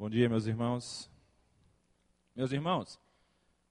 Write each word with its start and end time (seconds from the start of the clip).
Bom 0.00 0.08
dia, 0.08 0.30
meus 0.30 0.46
irmãos. 0.46 1.10
Meus 2.34 2.52
irmãos, 2.52 2.98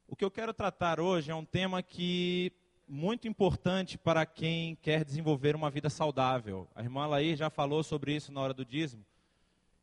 o 0.08 0.16
que 0.16 0.24
eu 0.24 0.30
quero 0.30 0.54
tratar 0.54 1.00
hoje 1.00 1.32
é 1.32 1.34
um 1.34 1.44
tema 1.44 1.82
que 1.82 2.54
muito 2.88 3.28
importante 3.28 3.98
para 3.98 4.28
quem 4.28 4.76
quer 4.76 5.04
desenvolver 5.04 5.56
uma 5.56 5.72
vida 5.72 5.90
saudável. 5.90 6.68
A 6.76 6.84
irmã 6.84 7.08
Laís 7.08 7.40
já 7.40 7.50
falou 7.50 7.82
sobre 7.82 8.16
isso 8.16 8.32
na 8.32 8.42
hora 8.42 8.54
do 8.54 8.64
dízimo. 8.64 9.04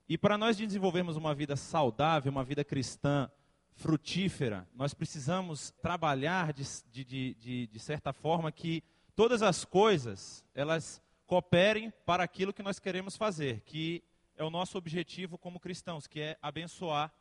E 0.09 0.17
para 0.17 0.39
nós 0.39 0.57
desenvolvermos 0.57 1.17
uma 1.17 1.35
vida 1.35 1.57
saudável, 1.57 2.31
uma 2.31 2.45
vida 2.45 2.63
cristã 2.63 3.29
frutífera, 3.75 4.69
nós 4.73 4.95
precisamos 4.95 5.73
trabalhar 5.83 6.53
de, 6.53 6.65
de, 6.93 7.35
de, 7.35 7.67
de 7.67 7.79
certa 7.81 8.13
forma 8.13 8.53
que 8.53 8.85
todas 9.17 9.43
as 9.43 9.65
coisas 9.65 10.45
elas 10.55 11.03
cooperem 11.27 11.93
para 12.05 12.23
aquilo 12.23 12.53
que 12.53 12.63
nós 12.63 12.79
queremos 12.79 13.17
fazer, 13.17 13.63
que 13.63 14.05
é 14.37 14.45
o 14.45 14.51
nosso 14.51 14.77
objetivo 14.77 15.39
como 15.39 15.61
cristãos, 15.61 16.07
que 16.07 16.21
é 16.21 16.39
abençoar 16.43 17.13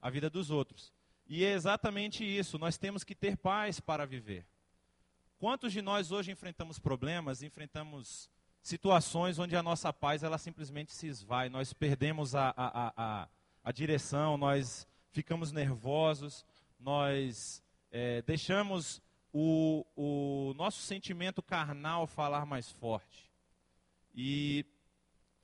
a 0.00 0.10
vida 0.10 0.30
dos 0.30 0.50
outros. 0.50 0.92
E 1.26 1.44
é 1.44 1.52
exatamente 1.52 2.24
isso, 2.24 2.58
nós 2.58 2.76
temos 2.76 3.02
que 3.02 3.14
ter 3.14 3.36
paz 3.36 3.80
para 3.80 4.06
viver. 4.06 4.46
Quantos 5.38 5.72
de 5.72 5.82
nós 5.82 6.12
hoje 6.12 6.30
enfrentamos 6.30 6.78
problemas, 6.78 7.42
enfrentamos 7.42 8.28
situações 8.62 9.38
onde 9.38 9.56
a 9.56 9.62
nossa 9.62 9.92
paz 9.92 10.22
ela 10.22 10.38
simplesmente 10.38 10.92
se 10.92 11.06
esvai, 11.06 11.48
nós 11.48 11.72
perdemos 11.72 12.34
a, 12.34 12.54
a, 12.56 12.92
a, 12.96 13.28
a 13.62 13.72
direção, 13.72 14.36
nós 14.36 14.86
ficamos 15.10 15.52
nervosos, 15.52 16.44
nós 16.78 17.62
é, 17.90 18.22
deixamos 18.22 19.02
o, 19.32 19.84
o 19.96 20.54
nosso 20.54 20.80
sentimento 20.80 21.42
carnal 21.42 22.06
falar 22.06 22.46
mais 22.46 22.70
forte. 22.70 23.30
E 24.14 24.64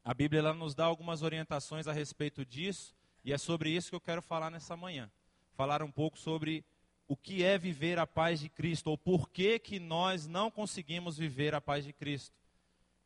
a 0.04 0.14
Bíblia 0.14 0.40
ela 0.40 0.54
nos 0.54 0.74
dá 0.74 0.84
algumas 0.84 1.22
orientações 1.22 1.86
a 1.86 1.92
respeito 1.92 2.44
disso, 2.44 2.94
e 3.24 3.32
é 3.32 3.38
sobre 3.38 3.70
isso 3.70 3.90
que 3.90 3.96
eu 3.96 4.00
quero 4.00 4.22
falar 4.22 4.50
nessa 4.50 4.76
manhã. 4.76 5.10
Falar 5.52 5.82
um 5.82 5.90
pouco 5.90 6.18
sobre 6.18 6.64
o 7.06 7.16
que 7.16 7.44
é 7.44 7.58
viver 7.58 7.98
a 7.98 8.06
paz 8.06 8.40
de 8.40 8.48
Cristo, 8.48 8.88
ou 8.88 8.96
por 8.96 9.28
que, 9.28 9.58
que 9.58 9.78
nós 9.78 10.26
não 10.26 10.50
conseguimos 10.50 11.18
viver 11.18 11.54
a 11.54 11.60
paz 11.60 11.84
de 11.84 11.92
Cristo. 11.92 12.34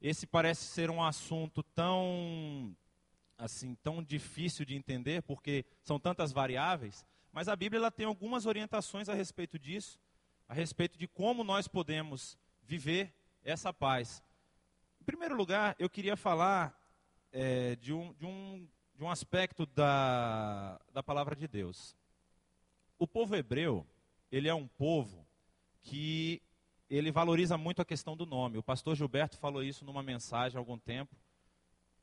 Esse 0.01 0.27
parece 0.27 0.67
ser 0.67 0.91
um 0.91 1.03
assunto 1.03 1.63
tão 1.63 2.77
assim 3.37 3.75
tão 3.77 4.03
difícil 4.03 4.65
de 4.65 4.77
entender, 4.77 5.23
porque 5.23 5.65
são 5.83 5.99
tantas 5.99 6.33
variáveis, 6.33 7.05
mas 7.33 7.49
a 7.49 7.57
Bíblia 7.57 7.81
ela 7.81 7.91
tem 7.91 8.07
algumas 8.07 8.47
orientações 8.47 9.09
a 9.09 9.15
respeito 9.15 9.59
disso, 9.59 9.99
a 10.49 10.55
respeito 10.55 10.97
de 10.97 11.09
como 11.09 11.43
nós 11.43 11.67
podemos 11.67 12.39
viver 12.63 13.13
essa 13.43 13.73
paz. 13.73 14.23
Em 15.01 15.05
primeiro 15.05 15.35
lugar, 15.35 15.75
eu 15.79 15.91
queria 15.91 16.17
falar 16.17 16.79
é, 17.35 17.75
de, 17.77 17.93
um, 17.93 18.15
de, 18.15 18.25
um, 18.25 18.67
de 18.97 19.03
um 19.03 19.11
aspecto 19.11 19.67
da, 19.67 20.81
da 20.93 21.03
palavra 21.03 21.35
de 21.35 21.49
Deus. 21.49 21.97
O 22.97 23.09
povo 23.09 23.35
hebreu, 23.35 23.85
ele 24.31 24.49
é 24.49 24.55
um 24.55 24.69
povo 24.69 25.27
que 25.83 26.41
ele 26.89 27.11
valoriza 27.11 27.59
muito 27.59 27.83
a 27.83 27.85
questão 27.85 28.17
do 28.17 28.25
nome. 28.25 28.57
O 28.57 28.63
pastor 28.63 28.95
Gilberto 28.95 29.37
falou 29.37 29.65
isso 29.65 29.85
numa 29.85 30.03
mensagem 30.03 30.57
há 30.57 30.61
algum 30.61 30.79
tempo. 30.79 31.15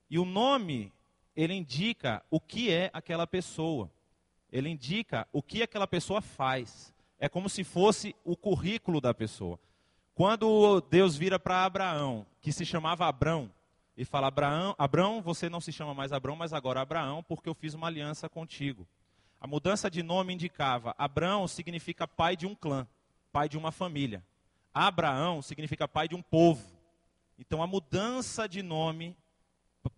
E 0.09 0.19
o 0.19 0.25
nome, 0.25 0.91
ele 1.33 1.53
indica 1.53 2.21
o 2.29 2.39
que 2.39 2.69
é 2.69 2.89
aquela 2.91 3.25
pessoa. 3.25 3.89
Ele 4.51 4.67
indica 4.67 5.25
o 5.31 5.41
que 5.41 5.63
aquela 5.63 5.87
pessoa 5.87 6.21
faz. 6.21 6.93
É 7.17 7.29
como 7.29 7.47
se 7.47 7.63
fosse 7.63 8.13
o 8.25 8.35
currículo 8.35 8.99
da 8.99 9.13
pessoa. 9.13 9.57
Quando 10.13 10.81
Deus 10.81 11.15
vira 11.15 11.39
para 11.39 11.63
Abraão, 11.63 12.25
que 12.41 12.51
se 12.51 12.65
chamava 12.65 13.07
Abrão, 13.07 13.49
e 14.01 14.05
fala: 14.05 14.27
Abraão, 14.27 14.73
Abraão, 14.79 15.21
você 15.21 15.47
não 15.47 15.61
se 15.61 15.71
chama 15.71 15.93
mais 15.93 16.11
Abraão, 16.11 16.35
mas 16.35 16.53
agora 16.53 16.81
Abraão, 16.81 17.21
porque 17.21 17.47
eu 17.47 17.53
fiz 17.53 17.75
uma 17.75 17.85
aliança 17.85 18.27
contigo. 18.27 18.87
A 19.39 19.45
mudança 19.45 19.91
de 19.91 20.01
nome 20.01 20.33
indicava: 20.33 20.95
Abraão 20.97 21.47
significa 21.47 22.07
pai 22.07 22.35
de 22.35 22.47
um 22.47 22.55
clã, 22.55 22.87
pai 23.31 23.47
de 23.47 23.59
uma 23.59 23.71
família. 23.71 24.23
Abraão 24.73 25.43
significa 25.43 25.87
pai 25.87 26.07
de 26.07 26.15
um 26.15 26.21
povo. 26.21 26.65
Então 27.37 27.61
a 27.61 27.67
mudança 27.67 28.49
de 28.49 28.63
nome 28.63 29.15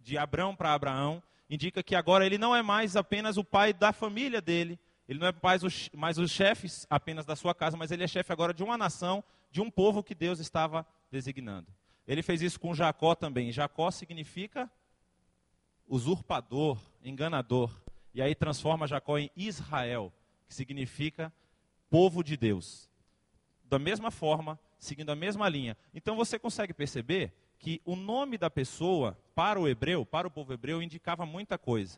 de 0.01 0.17
Abraão 0.17 0.53
para 0.53 0.73
Abraão 0.73 1.23
indica 1.49 1.81
que 1.81 1.95
agora 1.95 2.25
ele 2.25 2.37
não 2.37 2.53
é 2.53 2.61
mais 2.61 2.97
apenas 2.97 3.37
o 3.37 3.43
pai 3.43 3.71
da 3.71 3.93
família 3.93 4.41
dele, 4.41 4.77
ele 5.07 5.19
não 5.19 5.27
é 5.27 5.33
mais 5.41 5.89
mais 5.93 6.17
o 6.17 6.27
chefe 6.27 6.67
apenas 6.89 7.25
da 7.25 7.37
sua 7.37 7.55
casa, 7.55 7.77
mas 7.77 7.89
ele 7.89 8.03
é 8.03 8.07
chefe 8.07 8.33
agora 8.33 8.53
de 8.53 8.63
uma 8.63 8.77
nação, 8.77 9.23
de 9.49 9.61
um 9.61 9.71
povo 9.71 10.03
que 10.03 10.13
Deus 10.13 10.39
estava 10.39 10.85
designando. 11.09 11.67
Ele 12.07 12.21
fez 12.21 12.41
isso 12.41 12.59
com 12.59 12.73
Jacó 12.73 13.15
também. 13.15 13.51
Jacó 13.51 13.89
significa 13.91 14.69
usurpador, 15.87 16.79
enganador. 17.03 17.71
E 18.13 18.21
aí 18.21 18.35
transforma 18.35 18.87
Jacó 18.87 19.17
em 19.17 19.31
Israel, 19.35 20.13
que 20.47 20.53
significa 20.53 21.31
povo 21.89 22.23
de 22.23 22.35
Deus. 22.35 22.89
Da 23.63 23.79
mesma 23.79 24.11
forma, 24.11 24.59
seguindo 24.77 25.11
a 25.11 25.15
mesma 25.15 25.47
linha. 25.47 25.77
Então 25.93 26.15
você 26.15 26.37
consegue 26.37 26.73
perceber 26.73 27.33
que 27.57 27.81
o 27.85 27.95
nome 27.95 28.37
da 28.37 28.49
pessoa, 28.49 29.17
para 29.33 29.59
o 29.59 29.67
hebreu, 29.67 30.05
para 30.05 30.27
o 30.27 30.31
povo 30.31 30.53
hebreu, 30.53 30.81
indicava 30.81 31.25
muita 31.25 31.57
coisa. 31.57 31.97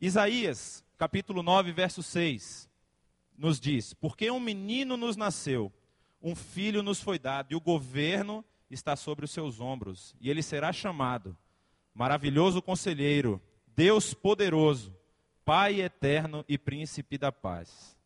Isaías, 0.00 0.84
capítulo 0.96 1.42
9, 1.42 1.72
verso 1.72 2.02
6, 2.02 2.68
nos 3.36 3.60
diz: 3.60 3.94
Porque 3.94 4.30
um 4.30 4.40
menino 4.40 4.96
nos 4.96 5.16
nasceu, 5.16 5.72
um 6.20 6.34
filho 6.34 6.82
nos 6.82 7.00
foi 7.00 7.18
dado, 7.18 7.52
e 7.52 7.54
o 7.54 7.60
governo 7.60 8.44
está 8.70 8.96
sobre 8.96 9.24
os 9.24 9.30
seus 9.30 9.60
ombros, 9.60 10.14
e 10.20 10.30
ele 10.30 10.42
será 10.42 10.72
chamado 10.72 11.36
Maravilhoso 11.94 12.62
Conselheiro, 12.62 13.40
Deus 13.66 14.14
Poderoso, 14.14 14.94
Pai 15.44 15.80
Eterno 15.80 16.44
e 16.48 16.58
Príncipe 16.58 17.16
da 17.16 17.32
Paz. 17.32 17.96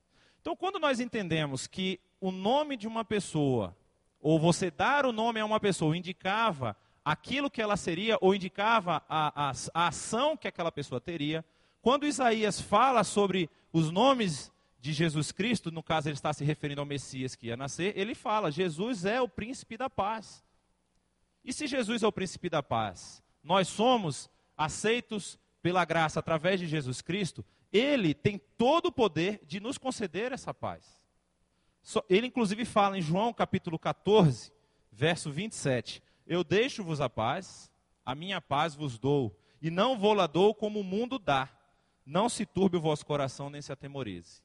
Então, 0.41 0.57
quando 0.57 0.79
nós 0.79 1.01
entendemos 1.01 1.67
que 1.67 2.01
o 2.21 2.31
nome 2.31 2.77
de 2.77 2.87
uma 2.87 3.05
pessoa, 3.05 3.77
ou 4.21 4.39
você 4.39 4.71
dar 4.71 5.05
o 5.05 5.13
nome 5.13 5.41
a 5.41 5.45
uma 5.45 5.59
pessoa, 5.59 5.97
indicava 5.97 6.77
aquilo 7.05 7.51
que 7.51 7.61
ela 7.61 7.77
seria, 7.77 8.17
ou 8.21 8.35
indicava 8.35 9.03
a, 9.09 9.51
a, 9.51 9.53
a 9.75 9.89
ação 9.89 10.37
que 10.37 10.47
aquela 10.47 10.71
pessoa 10.71 11.01
teria, 11.01 11.45
quando 11.81 12.07
Isaías 12.07 12.61
fala 12.61 13.03
sobre 13.03 13.51
os 13.73 13.91
nomes 13.91 14.53
de 14.81 14.93
Jesus 14.93 15.33
Cristo, 15.33 15.71
no 15.71 15.83
caso 15.83 16.09
ele 16.09 16.15
está 16.15 16.33
se 16.33 16.45
referindo 16.45 16.81
ao 16.81 16.87
Messias 16.87 17.35
que 17.35 17.49
ia 17.49 17.57
nascer, 17.57 17.97
ele 17.97 18.15
fala: 18.15 18.51
Jesus 18.51 19.05
é 19.05 19.21
o 19.21 19.29
príncipe 19.29 19.77
da 19.77 19.91
paz. 19.91 20.45
E 21.45 21.53
se 21.53 21.67
Jesus 21.67 22.03
é 22.03 22.07
o 22.07 22.13
príncipe 22.13 22.49
da 22.49 22.63
paz, 22.63 23.23
nós 23.43 23.69
somos 23.69 24.31
aceitos 24.57 25.39
pela 25.61 25.85
graça 25.85 26.21
através 26.21 26.61
de 26.61 26.67
Jesus 26.67 27.01
Cristo, 27.01 27.45
ele 27.73 28.13
tem 28.13 28.39
todo 28.59 28.87
o 28.87 28.93
poder 28.93 29.41
de 29.47 29.61
nos 29.61 29.79
conceder 29.79 30.33
essa 30.33 30.53
paz. 30.53 31.01
Ele 32.09 32.27
inclusive 32.27 32.65
fala 32.65 32.99
em 32.99 33.03
João 33.03 33.33
capítulo 33.33 33.79
14, 33.79 34.53
verso 34.91 35.31
27, 35.31 36.03
Eu 36.27 36.45
deixo-vos 36.45 37.01
a 37.01 37.09
paz, 37.09 37.71
a 38.05 38.15
minha 38.15 38.41
paz 38.41 38.75
vos 38.75 38.99
dou, 38.99 39.37
e 39.61 39.71
não 39.71 39.99
vou 39.99 40.13
lá 40.13 40.27
dou 40.27 40.55
como 40.55 40.81
o 40.81 40.85
mundo 40.85 41.19
dá. 41.19 41.49
Não 42.05 42.29
se 42.29 42.45
turbe 42.45 42.77
o 42.77 42.81
vosso 42.81 43.07
coração, 43.07 43.49
nem 43.49 43.63
se 43.63 43.73
atemorize. 43.73 44.43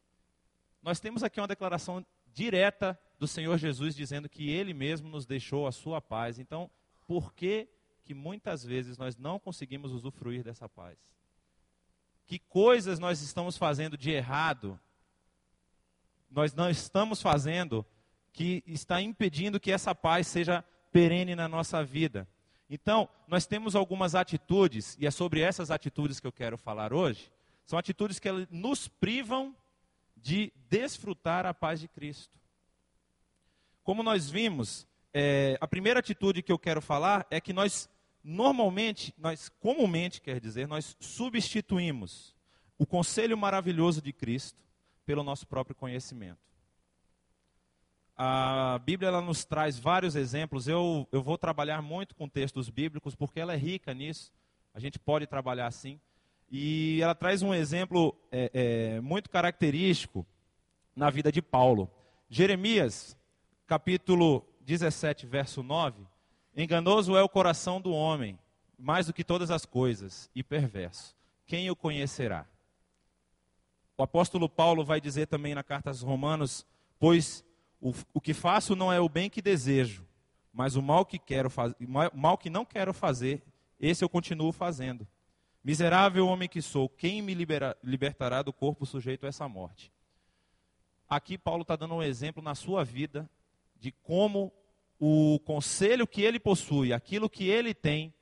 Nós 0.82 1.00
temos 1.00 1.24
aqui 1.24 1.40
uma 1.40 1.48
declaração 1.48 2.06
direta 2.34 3.00
do 3.18 3.28
Senhor 3.28 3.58
Jesus 3.58 3.96
dizendo 3.96 4.30
que 4.30 4.50
Ele 4.50 4.74
mesmo 4.74 5.10
nos 5.10 5.26
deixou 5.26 5.66
a 5.66 5.72
sua 5.72 6.00
paz. 6.00 6.38
Então, 6.38 6.70
por 7.08 7.34
que, 7.34 7.68
que 8.04 8.14
muitas 8.14 8.64
vezes 8.64 8.98
nós 8.98 9.16
não 9.16 9.40
conseguimos 9.40 9.92
usufruir 9.94 10.44
dessa 10.44 10.68
paz? 10.68 10.98
Que 12.26 12.38
coisas 12.38 13.00
nós 13.00 13.22
estamos 13.22 13.58
fazendo 13.58 13.98
de 13.98 14.12
errado, 14.12 14.80
nós 16.30 16.54
não 16.54 16.70
estamos 16.70 17.22
fazendo, 17.22 17.86
que 18.34 18.62
está 18.68 19.02
impedindo 19.02 19.60
que 19.60 19.72
essa 19.72 19.96
paz 19.96 20.28
seja 20.28 20.64
perene 20.92 21.34
na 21.34 21.48
nossa 21.48 21.84
vida? 21.84 22.28
Então, 22.70 23.08
nós 23.28 23.46
temos 23.46 23.76
algumas 23.76 24.14
atitudes, 24.14 24.98
e 25.00 25.08
é 25.08 25.12
sobre 25.12 25.40
essas 25.40 25.72
atitudes 25.72 26.20
que 26.20 26.28
eu 26.28 26.32
quero 26.34 26.58
falar 26.58 26.92
hoje. 26.92 27.32
São 27.66 27.80
atitudes 27.80 28.20
que 28.20 28.30
nos 28.52 28.90
privam 28.90 29.56
de 30.16 30.52
desfrutar 30.70 31.46
a 31.46 31.54
paz 31.54 31.80
de 31.80 31.88
Cristo. 31.88 32.38
Como 33.84 34.04
nós 34.04 34.30
vimos, 34.30 34.86
é, 35.20 35.58
a 35.60 35.68
primeira 35.68 36.00
atitude 36.00 36.44
que 36.44 36.52
eu 36.52 36.60
quero 36.60 36.80
falar 36.80 37.26
é 37.32 37.42
que 37.42 37.52
nós 37.52 37.90
normalmente, 38.24 39.16
nós 39.18 39.50
comumente, 39.50 40.22
quer 40.22 40.40
dizer, 40.40 40.68
nós 40.68 40.96
substituímos 41.00 42.36
o 42.78 42.86
conselho 42.86 43.36
maravilhoso 43.36 44.00
de 44.00 44.14
Cristo 44.14 44.62
pelo 45.08 45.24
nosso 45.24 45.48
próprio 45.48 45.76
conhecimento. 45.76 46.38
A 48.16 48.80
Bíblia 48.86 49.08
ela 49.08 49.20
nos 49.20 49.44
traz 49.44 49.80
vários 49.80 50.16
exemplos. 50.16 50.68
Eu, 50.68 51.08
eu 51.12 51.24
vou 51.24 51.36
trabalhar 51.36 51.82
muito 51.82 52.14
com 52.14 52.30
textos 52.30 52.70
bíblicos 52.70 53.16
porque 53.16 53.40
ela 53.40 53.56
é 53.56 53.58
rica 53.58 53.96
nisso. 53.96 54.32
A 54.72 54.80
gente 54.80 55.00
pode 55.00 55.26
trabalhar 55.26 55.66
assim. 55.66 56.00
E 56.52 57.00
ela 57.02 57.16
traz 57.16 57.42
um 57.42 57.56
exemplo 57.56 58.16
é, 58.32 58.52
é, 58.54 59.02
muito 59.02 59.32
característico 59.32 60.28
na 60.96 61.10
vida 61.10 61.32
de 61.32 61.42
Paulo. 61.42 61.90
Jeremias, 62.30 63.18
capítulo 63.66 64.46
17, 64.68 65.26
verso 65.26 65.64
9. 65.64 66.06
Enganoso 66.54 67.16
é 67.16 67.24
o 67.24 67.30
coração 67.30 67.80
do 67.80 67.94
homem, 67.94 68.38
mais 68.78 69.08
do 69.08 69.14
que 69.14 69.24
todas 69.24 69.50
as 69.50 69.66
coisas, 69.66 70.30
e 70.36 70.44
perverso. 70.44 71.16
Quem 71.46 71.72
o 71.72 71.76
conhecerá? 71.76 72.46
O 73.98 74.04
apóstolo 74.04 74.50
Paulo 74.50 74.84
vai 74.84 75.00
dizer 75.00 75.28
também 75.28 75.56
na 75.56 75.64
carta 75.64 75.90
aos 75.90 76.02
Romanos: 76.02 76.68
Pois 77.00 77.46
o, 77.80 77.94
o 78.14 78.20
que 78.20 78.34
faço 78.34 78.76
não 78.76 78.92
é 78.92 79.00
o 79.00 79.08
bem 79.08 79.30
que 79.30 79.42
desejo, 79.42 80.06
mas 80.52 80.76
o 80.76 80.82
mal 80.82 81.06
que 81.06 81.18
quero 81.18 81.50
fazer, 81.50 81.76
mal 82.14 82.38
que 82.38 82.50
não 82.50 82.66
quero 82.66 82.94
fazer, 82.94 83.42
esse 83.80 84.04
eu 84.04 84.10
continuo 84.10 84.52
fazendo. 84.52 85.08
Miserável 85.64 86.28
homem 86.28 86.50
que 86.50 86.62
sou, 86.62 86.90
quem 86.90 87.22
me 87.22 87.34
libera, 87.34 87.78
libertará 87.82 88.42
do 88.42 88.52
corpo 88.52 88.86
sujeito 88.86 89.26
a 89.26 89.30
essa 89.30 89.48
morte? 89.48 89.94
Aqui 91.10 91.38
Paulo 91.38 91.62
está 91.62 91.78
dando 91.78 91.96
um 91.96 92.04
exemplo 92.04 92.44
na 92.44 92.54
sua 92.54 92.84
vida 92.84 93.30
de 93.80 93.92
como 93.92 94.52
o 95.00 95.40
conselho 95.46 96.08
que 96.08 96.22
ele 96.22 96.40
possui, 96.40 96.92
aquilo 96.92 97.30
que 97.30 97.48
ele 97.48 97.74
tem, 97.74 98.14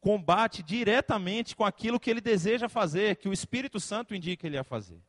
combate 0.00 0.62
diretamente 0.62 1.54
com 1.54 1.64
aquilo 1.64 2.00
que 2.00 2.10
ele 2.10 2.20
deseja 2.20 2.68
fazer, 2.68 3.16
que 3.16 3.28
o 3.28 3.32
Espírito 3.32 3.78
Santo 3.78 4.14
indica 4.14 4.46
ele 4.46 4.58
a 4.58 4.64
fazer. 4.64 5.00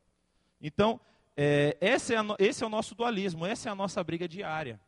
Então, 0.60 1.00
é, 1.36 1.76
esse, 1.80 2.14
é, 2.14 2.18
esse 2.38 2.62
é 2.62 2.66
o 2.66 2.70
nosso 2.70 2.94
dualismo, 2.94 3.44
essa 3.44 3.68
é 3.68 3.72
a 3.72 3.74
nossa 3.74 4.02
briga 4.04 4.28
diária. 4.28 4.80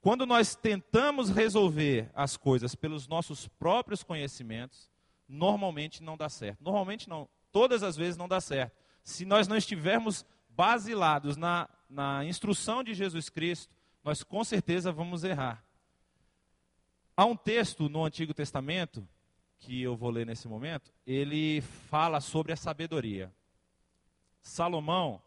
Quando 0.00 0.26
nós 0.26 0.56
tentamos 0.56 1.30
resolver 1.30 2.10
as 2.14 2.36
coisas 2.36 2.74
pelos 2.74 3.06
nossos 3.06 3.46
próprios 3.46 4.02
conhecimentos, 4.02 4.90
normalmente 5.28 6.02
não 6.02 6.16
dá 6.16 6.28
certo. 6.28 6.58
Normalmente 6.62 7.08
não, 7.08 7.28
todas 7.52 7.82
as 7.82 7.96
vezes 7.96 8.16
não 8.16 8.26
dá 8.26 8.40
certo. 8.40 8.76
Se 9.04 9.24
nós 9.24 9.46
não 9.46 9.56
estivermos 9.56 10.24
basilados 10.48 11.36
na, 11.36 11.68
na 11.88 12.24
instrução 12.24 12.82
de 12.82 12.94
Jesus 12.94 13.28
Cristo, 13.28 13.76
nós 14.04 14.22
com 14.22 14.42
certeza 14.42 14.90
vamos 14.90 15.24
errar. 15.24 15.64
Há 17.16 17.24
um 17.24 17.36
texto 17.36 17.88
no 17.88 18.04
Antigo 18.04 18.34
Testamento, 18.34 19.06
que 19.58 19.80
eu 19.82 19.96
vou 19.96 20.10
ler 20.10 20.26
nesse 20.26 20.48
momento, 20.48 20.92
ele 21.06 21.60
fala 21.60 22.20
sobre 22.20 22.52
a 22.52 22.56
sabedoria. 22.56 23.32
Salomão, 24.42 25.22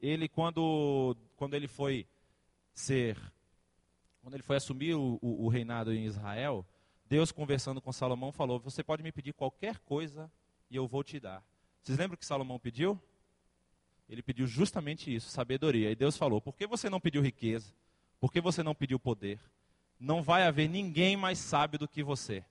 ele 0.00 0.28
quando, 0.28 1.16
quando 1.36 1.54
ele 1.54 1.66
foi 1.66 2.06
ser, 2.74 3.18
quando 4.20 4.34
ele 4.34 4.42
foi 4.42 4.56
assumir 4.56 4.94
o, 4.94 5.18
o, 5.22 5.46
o 5.46 5.48
reinado 5.48 5.92
em 5.92 6.04
Israel, 6.04 6.66
Deus 7.06 7.32
conversando 7.32 7.80
com 7.80 7.90
Salomão 7.92 8.30
falou: 8.30 8.60
Você 8.60 8.82
pode 8.82 9.02
me 9.02 9.10
pedir 9.10 9.32
qualquer 9.32 9.78
coisa 9.78 10.30
e 10.70 10.76
eu 10.76 10.86
vou 10.86 11.02
te 11.02 11.18
dar. 11.18 11.42
Vocês 11.82 11.96
lembram 11.96 12.18
que 12.18 12.26
Salomão 12.26 12.58
pediu? 12.58 13.00
Ele 14.08 14.22
pediu 14.22 14.46
justamente 14.46 15.14
isso, 15.14 15.30
sabedoria. 15.30 15.90
E 15.90 15.96
Deus 15.96 16.16
falou: 16.16 16.40
Por 16.40 16.54
que 16.54 16.66
você 16.66 16.90
não 16.90 17.00
pediu 17.00 17.22
riqueza? 17.22 17.72
Por 18.20 18.32
que 18.32 18.40
você 18.40 18.62
não 18.62 18.74
pediu 18.74 18.98
poder? 18.98 19.40
Não 19.98 20.22
vai 20.22 20.44
haver 20.44 20.68
ninguém 20.68 21.16
mais 21.16 21.38
sábio 21.38 21.78
do 21.78 21.88
que 21.88 22.02
você. 22.02 22.44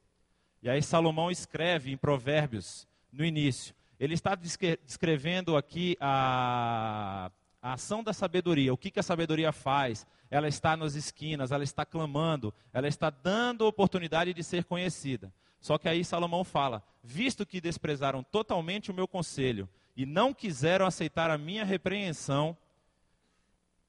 E 0.61 0.69
aí 0.69 0.81
Salomão 0.81 1.29
escreve 1.29 1.91
em 1.91 1.97
Provérbios, 1.97 2.87
no 3.11 3.23
início, 3.23 3.73
ele 3.99 4.13
está 4.13 4.35
descrevendo 4.35 5.57
aqui 5.57 5.97
a, 5.99 7.31
a 7.61 7.73
ação 7.73 8.03
da 8.03 8.13
sabedoria. 8.13 8.73
O 8.73 8.77
que, 8.77 8.91
que 8.91 8.99
a 8.99 9.03
sabedoria 9.03 9.51
faz? 9.51 10.05
Ela 10.29 10.47
está 10.47 10.77
nas 10.77 10.93
esquinas, 10.93 11.51
ela 11.51 11.63
está 11.63 11.85
clamando, 11.85 12.53
ela 12.71 12.87
está 12.87 13.09
dando 13.09 13.65
oportunidade 13.65 14.33
de 14.33 14.43
ser 14.43 14.65
conhecida. 14.65 15.33
Só 15.59 15.77
que 15.77 15.89
aí 15.89 16.03
Salomão 16.05 16.43
fala: 16.43 16.83
visto 17.03 17.45
que 17.45 17.59
desprezaram 17.59 18.23
totalmente 18.23 18.91
o 18.91 18.93
meu 18.93 19.07
conselho 19.07 19.67
e 19.95 20.05
não 20.05 20.31
quiseram 20.31 20.85
aceitar 20.85 21.31
a 21.31 21.37
minha 21.37 21.65
repreensão, 21.65 22.55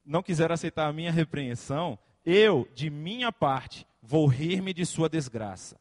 não 0.09 0.23
quiseram 0.23 0.55
aceitar 0.55 0.87
a 0.87 0.93
minha 0.93 1.11
repreensão, 1.11 1.97
eu, 2.25 2.67
de 2.73 2.89
minha 2.89 3.31
parte, 3.31 3.85
vou 4.01 4.25
rir-me 4.25 4.73
de 4.73 4.83
sua 4.83 5.07
desgraça. 5.07 5.79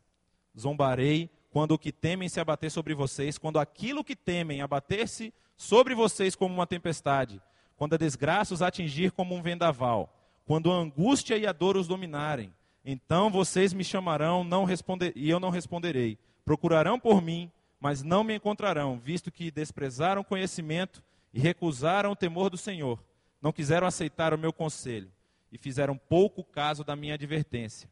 Zombarei 0.56 1.30
quando 1.50 1.72
o 1.72 1.78
que 1.78 1.90
temem 1.90 2.28
se 2.28 2.38
abater 2.38 2.70
sobre 2.70 2.94
vocês, 2.94 3.38
quando 3.38 3.58
aquilo 3.58 4.04
que 4.04 4.14
temem 4.14 4.60
abater-se 4.60 5.32
sobre 5.56 5.94
vocês 5.94 6.36
como 6.36 6.52
uma 6.52 6.66
tempestade, 6.66 7.40
quando 7.74 7.94
a 7.94 7.96
desgraça 7.96 8.52
os 8.52 8.60
atingir 8.60 9.12
como 9.12 9.34
um 9.34 9.40
vendaval, 9.40 10.14
quando 10.44 10.70
a 10.70 10.76
angústia 10.76 11.38
e 11.38 11.46
a 11.46 11.52
dor 11.52 11.78
os 11.78 11.88
dominarem, 11.88 12.52
então 12.84 13.30
vocês 13.30 13.72
me 13.72 13.82
chamarão 13.82 14.44
não 14.44 14.66
responder, 14.66 15.10
e 15.16 15.30
eu 15.30 15.40
não 15.40 15.48
responderei. 15.48 16.18
Procurarão 16.44 17.00
por 17.00 17.22
mim, 17.22 17.50
mas 17.80 18.02
não 18.02 18.22
me 18.22 18.34
encontrarão, 18.34 18.98
visto 18.98 19.32
que 19.32 19.50
desprezaram 19.50 20.22
conhecimento 20.22 21.02
e 21.32 21.40
recusaram 21.40 22.12
o 22.12 22.16
temor 22.16 22.50
do 22.50 22.58
Senhor. 22.58 23.07
Não 23.40 23.52
quiseram 23.52 23.86
aceitar 23.86 24.34
o 24.34 24.38
meu 24.38 24.52
conselho 24.52 25.10
e 25.50 25.58
fizeram 25.58 25.96
pouco 25.96 26.42
caso 26.44 26.84
da 26.84 26.96
minha 26.96 27.14
advertência 27.14 27.88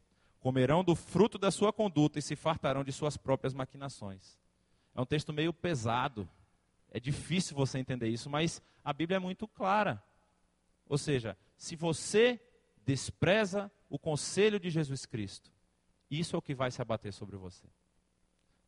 comerão 0.47 0.85
do 0.85 0.95
fruto 0.95 1.39
da 1.39 1.51
sua 1.51 1.73
conduta 1.73 2.21
e 2.21 2.23
se 2.23 2.37
fartarão 2.37 2.85
de 2.85 2.93
suas 2.93 3.17
próprias 3.17 3.53
maquinações. 3.53 4.39
É 4.95 5.01
um 5.01 5.05
texto 5.05 5.33
meio 5.33 5.53
pesado, 5.53 6.29
é 6.93 7.01
difícil 7.01 7.57
você 7.57 7.81
entender 7.81 8.07
isso, 8.07 8.31
mas 8.31 8.63
a 8.85 8.93
Bíblia 8.93 9.17
é 9.17 9.19
muito 9.19 9.49
clara. 9.49 10.01
Ou 10.89 10.97
seja, 10.97 11.37
se 11.59 11.75
você 11.75 12.41
despreza 12.85 13.69
o 13.91 13.99
conselho 13.99 14.61
de 14.61 14.71
Jesus 14.71 15.05
Cristo, 15.05 15.51
isso 16.09 16.37
é 16.37 16.39
o 16.39 16.43
que 16.43 16.55
vai 16.55 16.71
se 16.71 16.81
abater 16.81 17.13
sobre 17.13 17.37
você. 17.37 17.67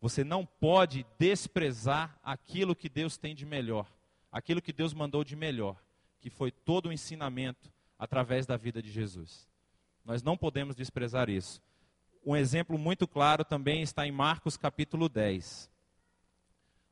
Você 0.01 0.25
não 0.25 0.45
pode 0.45 1.07
desprezar 1.17 2.19
aquilo 2.25 2.75
que 2.75 2.89
Deus 2.89 3.17
tem 3.17 3.37
de 3.37 3.47
melhor, 3.47 3.87
aquilo 4.33 4.61
que 4.61 4.73
Deus 4.73 4.93
mandou 4.93 5.23
de 5.23 5.37
melhor, 5.37 5.77
que 6.21 6.31
foi 6.31 6.51
todo 6.51 6.89
o 6.89 6.93
ensinamento 6.93 7.71
através 7.99 8.47
da 8.47 8.57
vida 8.57 8.83
de 8.83 8.91
Jesus. 8.91 9.49
Nós 10.05 10.23
não 10.23 10.37
podemos 10.37 10.75
desprezar 10.75 11.29
isso. 11.29 11.61
Um 12.25 12.37
exemplo 12.37 12.79
muito 12.79 13.07
claro 13.07 13.45
também 13.45 13.83
está 13.83 14.07
em 14.07 14.13
Marcos 14.13 14.57
capítulo 14.57 15.09
10. 15.09 15.71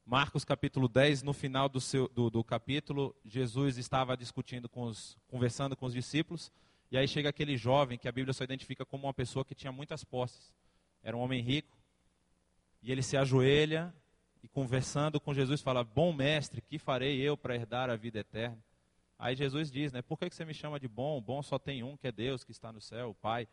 Marcos 0.05 0.44
capítulo 0.44 0.88
10, 0.88 1.23
no 1.23 1.32
final 1.32 1.69
do, 1.69 1.81
seu, 1.81 2.08
do, 2.08 2.31
do 2.31 2.44
capítulo, 2.44 3.14
Jesus 3.25 3.76
estava 3.76 4.17
discutindo 4.17 4.69
com 4.69 4.84
os, 4.84 5.19
conversando 5.26 5.76
com 5.76 5.84
os 5.84 5.93
discípulos, 5.93 6.52
e 6.93 6.96
aí 6.96 7.08
chega 7.08 7.29
aquele 7.29 7.56
jovem 7.56 7.99
que 7.99 8.06
a 8.06 8.12
Bíblia 8.12 8.32
só 8.32 8.44
identifica 8.44 8.84
como 8.84 9.08
uma 9.08 9.14
pessoa 9.14 9.44
que 9.44 9.55
tinha 9.55 9.72
muitas 9.72 10.05
posses. 10.05 10.55
Era 11.02 11.17
um 11.17 11.20
homem 11.20 11.43
rico, 11.43 11.76
e 12.81 12.93
ele 12.93 13.02
se 13.02 13.17
ajoelha 13.17 13.93
e 14.44 14.49
conversando 14.49 15.20
com 15.20 15.34
Jesus 15.34 15.61
fala: 15.61 15.82
Bom 15.82 16.12
mestre, 16.12 16.61
que 16.61 16.79
farei 16.79 17.20
eu 17.20 17.37
para 17.37 17.56
herdar 17.56 17.90
a 17.90 17.96
vida 17.96 18.20
eterna? 18.20 18.62
Aí 19.19 19.35
Jesus 19.35 19.71
diz, 19.71 19.93
né? 19.93 20.03
Por 20.03 20.19
que 20.19 20.29
você 20.29 20.45
me 20.45 20.53
chama 20.53 20.79
de 20.79 20.87
bom? 20.87 21.21
Bom 21.21 21.43
só 21.43 21.59
tem 21.59 21.83
um, 21.83 21.97
que 21.97 22.07
é 22.07 22.13
Deus 22.13 22.45
que 22.45 22.53
está 22.53 22.71
no 22.71 22.81
céu, 22.81 23.11
o 23.11 23.15
Pai. 23.15 23.49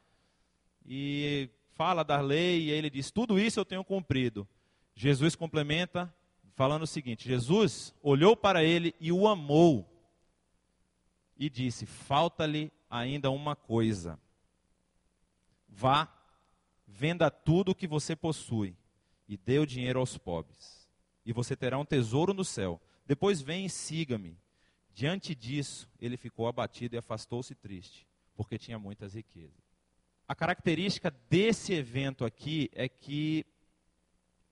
E 0.86 1.50
fala 1.74 2.04
da 2.04 2.19
lei, 2.19 2.63
e 2.63 2.71
ele 2.71 2.89
diz: 2.89 3.12
Tudo 3.12 3.39
isso 3.39 3.60
eu 3.60 3.65
tenho 3.65 3.83
cumprido. 3.83 4.48
Jesus 4.95 5.36
complementa, 5.36 6.13
falando 6.56 6.83
o 6.83 6.88
seguinte: 6.88 7.27
Jesus 7.27 7.94
olhou 8.01 8.36
para 8.36 8.63
ele 8.63 8.94
e 9.00 9.12
o 9.12 9.27
amou, 9.27 9.89
e 11.38 11.50
disse: 11.50 11.86
Falta-lhe 11.86 12.72
ainda 12.89 13.32
uma 13.32 13.55
coisa. 13.55 14.20
Vá, 15.67 16.13
venda 16.86 17.32
tudo 17.32 17.72
o 17.72 17.75
que 17.75 17.88
você 17.88 18.15
possui 18.15 18.75
e 19.27 19.38
dê 19.38 19.60
o 19.60 19.65
dinheiro 19.65 20.00
aos 20.00 20.17
pobres, 20.17 20.88
e 21.25 21.32
você 21.32 21.55
terá 21.55 21.77
um 21.79 21.86
tesouro 21.86 22.34
no 22.34 22.43
céu. 22.43 22.82
Depois 23.05 23.41
vem 23.41 23.65
e 23.65 23.70
siga-me. 23.70 24.38
Diante 24.93 25.33
disso, 25.33 25.89
ele 26.00 26.17
ficou 26.17 26.47
abatido 26.47 26.95
e 26.95 26.97
afastou-se 26.97 27.55
triste, 27.55 28.07
porque 28.35 28.59
tinha 28.59 28.77
muitas 28.77 29.15
riquezas. 29.15 29.63
A 30.27 30.35
característica 30.35 31.12
desse 31.29 31.73
evento 31.73 32.23
aqui 32.23 32.69
é 32.73 32.88
que 32.88 33.45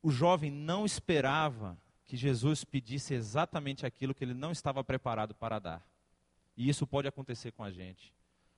o 0.02 0.10
jovem 0.10 0.50
não 0.50 0.86
esperava 0.86 1.78
que 2.06 2.18
Jesus 2.18 2.64
pedisse 2.64 3.14
exatamente 3.14 3.86
aquilo 3.86 4.16
que 4.16 4.24
ele 4.24 4.34
não 4.34 4.52
estava 4.52 4.84
preparado 4.84 5.34
para 5.36 5.60
dar. 5.60 5.88
E 6.58 6.68
isso 6.68 6.86
pode 6.86 7.08
acontecer 7.08 7.52
com 7.52 7.64
a 7.64 7.72
gente. 7.72 8.14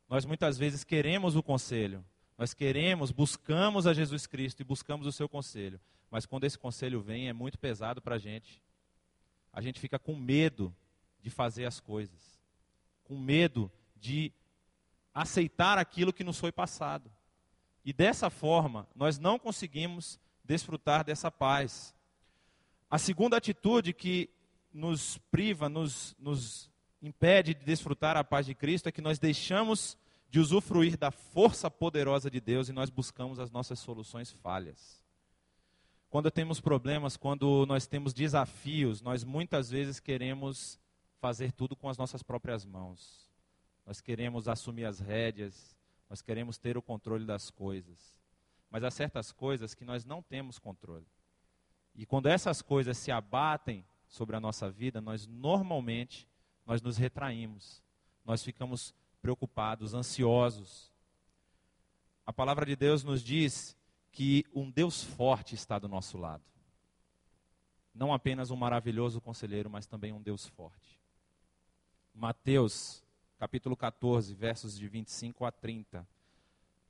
Nós 0.09 0.25
muitas 0.25 0.57
vezes 0.57 0.83
queremos 0.83 1.35
o 1.35 1.43
conselho, 1.43 2.03
nós 2.37 2.53
queremos, 2.53 3.11
buscamos 3.11 3.85
a 3.85 3.93
Jesus 3.93 4.25
Cristo 4.25 4.61
e 4.61 4.65
buscamos 4.65 5.05
o 5.05 5.11
seu 5.11 5.29
conselho, 5.29 5.79
mas 6.09 6.25
quando 6.25 6.45
esse 6.45 6.57
conselho 6.57 7.01
vem 7.01 7.27
é 7.27 7.33
muito 7.33 7.59
pesado 7.59 8.01
para 8.01 8.15
a 8.15 8.19
gente. 8.19 8.61
A 9.51 9.61
gente 9.61 9.79
fica 9.79 9.99
com 9.99 10.15
medo 10.15 10.75
de 11.23 11.29
fazer 11.29 11.65
as 11.65 11.79
coisas, 11.79 12.37
com 13.05 13.17
medo 13.17 13.71
de 13.95 14.31
aceitar 15.13 15.77
aquilo 15.77 16.13
que 16.13 16.23
nos 16.23 16.37
foi 16.37 16.51
passado. 16.51 17.09
E 17.85 17.93
dessa 17.93 18.29
forma, 18.29 18.87
nós 18.93 19.17
não 19.17 19.39
conseguimos 19.39 20.19
desfrutar 20.43 21.03
dessa 21.03 21.31
paz. 21.31 21.95
A 22.89 22.97
segunda 22.97 23.37
atitude 23.37 23.93
que 23.93 24.29
nos 24.73 25.17
priva, 25.31 25.69
nos, 25.69 26.15
nos 26.19 26.69
impede 27.01 27.53
de 27.53 27.63
desfrutar 27.63 28.17
a 28.17 28.23
paz 28.23 28.45
de 28.45 28.53
Cristo 28.53 28.87
é 28.87 28.91
que 28.91 29.01
nós 29.01 29.17
deixamos 29.17 29.97
de 30.29 30.39
usufruir 30.39 30.97
da 30.97 31.11
força 31.11 31.69
poderosa 31.69 32.29
de 32.29 32.41
Deus 32.41 32.67
e 32.67 32.73
nós 32.73 32.89
buscamos 32.89 33.39
as 33.39 33.51
nossas 33.51 33.79
soluções 33.79 34.31
falhas. 34.31 35.03
Quando 36.09 36.29
temos 36.29 36.59
problemas, 36.59 37.17
quando 37.17 37.65
nós 37.65 37.87
temos 37.87 38.13
desafios, 38.13 39.01
nós 39.01 39.23
muitas 39.23 39.69
vezes 39.69 39.99
queremos 39.99 40.79
fazer 41.23 41.53
tudo 41.53 41.73
com 41.75 41.87
as 41.87 41.97
nossas 41.97 42.21
próprias 42.21 42.65
mãos 42.65 43.23
nós 43.85 43.99
queremos 43.99 44.47
assumir 44.47 44.85
as 44.85 44.99
rédeas, 44.99 45.75
nós 46.09 46.21
queremos 46.21 46.57
ter 46.57 46.77
o 46.77 46.81
controle 46.81 47.25
das 47.25 47.49
coisas. 47.49 48.15
Mas 48.69 48.83
há 48.83 48.89
certas 48.89 49.31
coisas 49.31 49.73
que 49.73 49.85
nós 49.85 50.05
não 50.05 50.21
temos 50.21 50.57
controle. 50.57 51.05
E 51.95 52.05
quando 52.05 52.27
essas 52.27 52.61
coisas 52.61 52.97
se 52.97 53.11
abatem 53.11 53.85
sobre 54.07 54.35
a 54.35 54.39
nossa 54.39 54.69
vida, 54.69 55.01
nós 55.01 55.27
normalmente 55.27 56.27
nós 56.65 56.81
nos 56.81 56.97
retraímos. 56.97 57.83
Nós 58.25 58.41
ficamos 58.41 58.95
preocupados, 59.21 59.93
ansiosos. 59.93 60.91
A 62.25 62.31
palavra 62.31 62.65
de 62.65 62.75
Deus 62.75 63.03
nos 63.03 63.21
diz 63.21 63.77
que 64.11 64.45
um 64.53 64.71
Deus 64.71 65.03
forte 65.03 65.55
está 65.55 65.77
do 65.77 65.89
nosso 65.89 66.17
lado. 66.17 66.43
Não 67.93 68.13
apenas 68.13 68.49
um 68.49 68.55
maravilhoso 68.55 69.21
conselheiro, 69.21 69.69
mas 69.69 69.85
também 69.85 70.13
um 70.13 70.21
Deus 70.21 70.47
forte. 70.47 71.02
Mateus, 72.13 73.03
capítulo 73.39 73.75
14, 73.75 74.36
versos 74.36 74.77
de 74.77 74.88
25 74.88 75.46
a 75.46 75.51
30. 75.51 76.08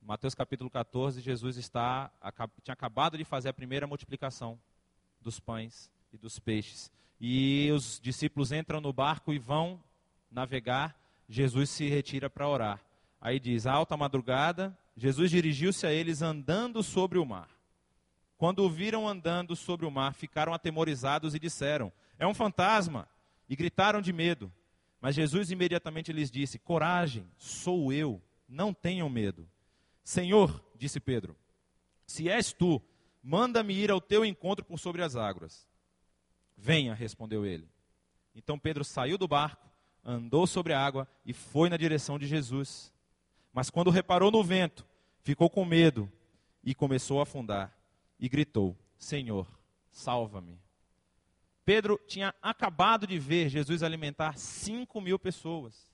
Mateus 0.01 0.35
capítulo 0.35 0.69
14, 0.69 1.21
Jesus 1.21 1.55
está, 1.55 2.11
tinha 2.61 2.73
acabado 2.73 3.17
de 3.17 3.23
fazer 3.23 3.47
a 3.47 3.53
primeira 3.53 3.87
multiplicação 3.87 4.59
dos 5.21 5.39
pães 5.39 5.89
e 6.11 6.17
dos 6.17 6.39
peixes. 6.39 6.91
E 7.21 7.71
os 7.71 8.01
discípulos 8.01 8.51
entram 8.51 8.81
no 8.81 8.91
barco 8.91 9.31
e 9.31 9.39
vão 9.39 9.81
navegar. 10.29 10.93
Jesus 11.29 11.69
se 11.69 11.87
retira 11.87 12.29
para 12.29 12.49
orar. 12.49 12.81
Aí 13.21 13.39
diz: 13.39 13.65
alta 13.65 13.95
madrugada, 13.95 14.77
Jesus 14.97 15.31
dirigiu-se 15.31 15.87
a 15.87 15.93
eles 15.93 16.21
andando 16.21 16.83
sobre 16.83 17.17
o 17.17 17.25
mar. 17.25 17.49
Quando 18.37 18.59
o 18.59 18.69
viram 18.69 19.07
andando 19.07 19.55
sobre 19.55 19.85
o 19.85 19.91
mar, 19.91 20.13
ficaram 20.13 20.53
atemorizados 20.53 21.33
e 21.33 21.39
disseram: 21.39 21.93
É 22.19 22.27
um 22.27 22.33
fantasma! 22.33 23.07
E 23.47 23.55
gritaram 23.55 24.01
de 24.01 24.11
medo. 24.11 24.51
Mas 25.03 25.15
Jesus 25.15 25.51
imediatamente 25.51 26.13
lhes 26.13 26.31
disse: 26.31 26.57
Coragem, 26.57 27.29
sou 27.37 27.91
eu, 27.91 28.21
não 28.47 28.73
tenham 28.73 29.09
medo. 29.09 29.45
Senhor, 30.01 30.63
disse 30.77 30.97
Pedro, 30.97 31.35
se 32.07 32.29
és 32.29 32.53
tu, 32.53 32.81
manda-me 33.21 33.73
ir 33.73 33.91
ao 33.91 33.99
teu 33.99 34.23
encontro 34.23 34.63
por 34.63 34.79
sobre 34.79 35.03
as 35.03 35.17
águas. 35.17 35.67
Venha, 36.55 36.93
respondeu 36.93 37.45
ele. 37.45 37.67
Então 38.33 38.57
Pedro 38.57 38.85
saiu 38.85 39.17
do 39.17 39.27
barco, 39.27 39.69
andou 40.05 40.47
sobre 40.47 40.71
a 40.71 40.79
água 40.79 41.05
e 41.25 41.33
foi 41.33 41.69
na 41.69 41.75
direção 41.75 42.17
de 42.17 42.25
Jesus. 42.25 42.89
Mas 43.51 43.69
quando 43.69 43.89
reparou 43.89 44.31
no 44.31 44.41
vento, 44.41 44.87
ficou 45.19 45.49
com 45.49 45.65
medo 45.65 46.09
e 46.63 46.73
começou 46.73 47.19
a 47.19 47.23
afundar. 47.23 47.77
E 48.17 48.29
gritou: 48.29 48.73
Senhor, 48.97 49.45
salva-me. 49.91 50.62
Pedro 51.65 51.99
tinha 52.07 52.33
acabado 52.41 53.07
de 53.07 53.17
ver 53.17 53.49
Jesus 53.49 53.83
alimentar 53.83 54.37
cinco 54.37 54.99
mil 54.99 55.17
pessoas. 55.17 55.91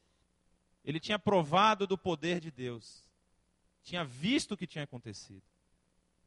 Ele 0.84 1.00
tinha 1.00 1.20
provado 1.20 1.86
do 1.86 1.98
poder 1.98 2.40
de 2.40 2.50
Deus. 2.50 3.06
Tinha 3.84 4.04
visto 4.04 4.54
o 4.54 4.58
que 4.58 4.68
tinha 4.68 4.84
acontecido. 4.84 5.44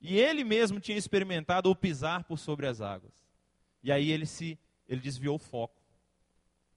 E 0.00 0.18
ele 0.18 0.44
mesmo 0.44 0.80
tinha 0.80 0.98
experimentado 0.98 1.70
o 1.70 1.76
pisar 1.76 2.24
por 2.24 2.38
sobre 2.38 2.66
as 2.66 2.80
águas. 2.80 3.12
E 3.82 3.90
aí 3.90 4.10
ele 4.10 4.26
se 4.26 4.58
ele 4.88 5.00
desviou 5.00 5.36
o 5.36 5.38
foco. 5.38 5.80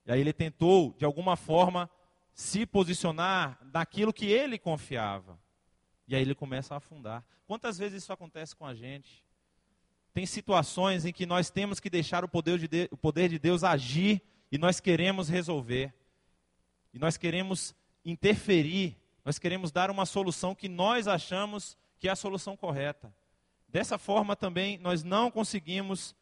E 0.05 0.11
aí 0.11 0.19
ele 0.19 0.33
tentou, 0.33 0.93
de 0.93 1.05
alguma 1.05 1.35
forma, 1.35 1.89
se 2.33 2.65
posicionar 2.65 3.59
naquilo 3.73 4.13
que 4.13 4.27
ele 4.27 4.59
confiava. 4.59 5.39
E 6.07 6.15
aí 6.15 6.21
ele 6.21 6.35
começa 6.35 6.75
a 6.75 6.77
afundar. 6.77 7.25
Quantas 7.47 7.77
vezes 7.77 8.03
isso 8.03 8.13
acontece 8.13 8.55
com 8.55 8.65
a 8.65 8.75
gente? 8.75 9.24
Tem 10.15 10.25
situações 10.25 11.03
em 11.03 11.11
que 11.11 11.25
nós 11.25 11.49
temos 11.49 11.77
que 11.77 11.89
deixar 11.89 12.23
o 12.23 12.29
poder 12.29 12.57
de, 12.57 12.69
Deus, 12.69 12.87
o 12.89 12.95
poder 12.95 13.27
de 13.27 13.37
Deus 13.37 13.65
agir 13.65 14.21
e 14.49 14.57
nós 14.57 14.79
queremos 14.79 15.27
resolver. 15.27 15.93
E 16.93 16.97
nós 16.97 17.17
queremos 17.17 17.75
interferir, 18.05 18.95
nós 19.25 19.37
queremos 19.37 19.73
dar 19.73 19.91
uma 19.91 20.05
solução 20.05 20.55
que 20.55 20.69
nós 20.69 21.05
achamos 21.05 21.77
que 21.99 22.07
é 22.07 22.11
a 22.11 22.15
solução 22.15 22.55
correta. 22.55 23.13
Dessa 23.67 23.97
forma 23.97 24.37
também 24.37 24.77
nós 24.77 25.03
não 25.03 25.29
conseguimos 25.29 26.15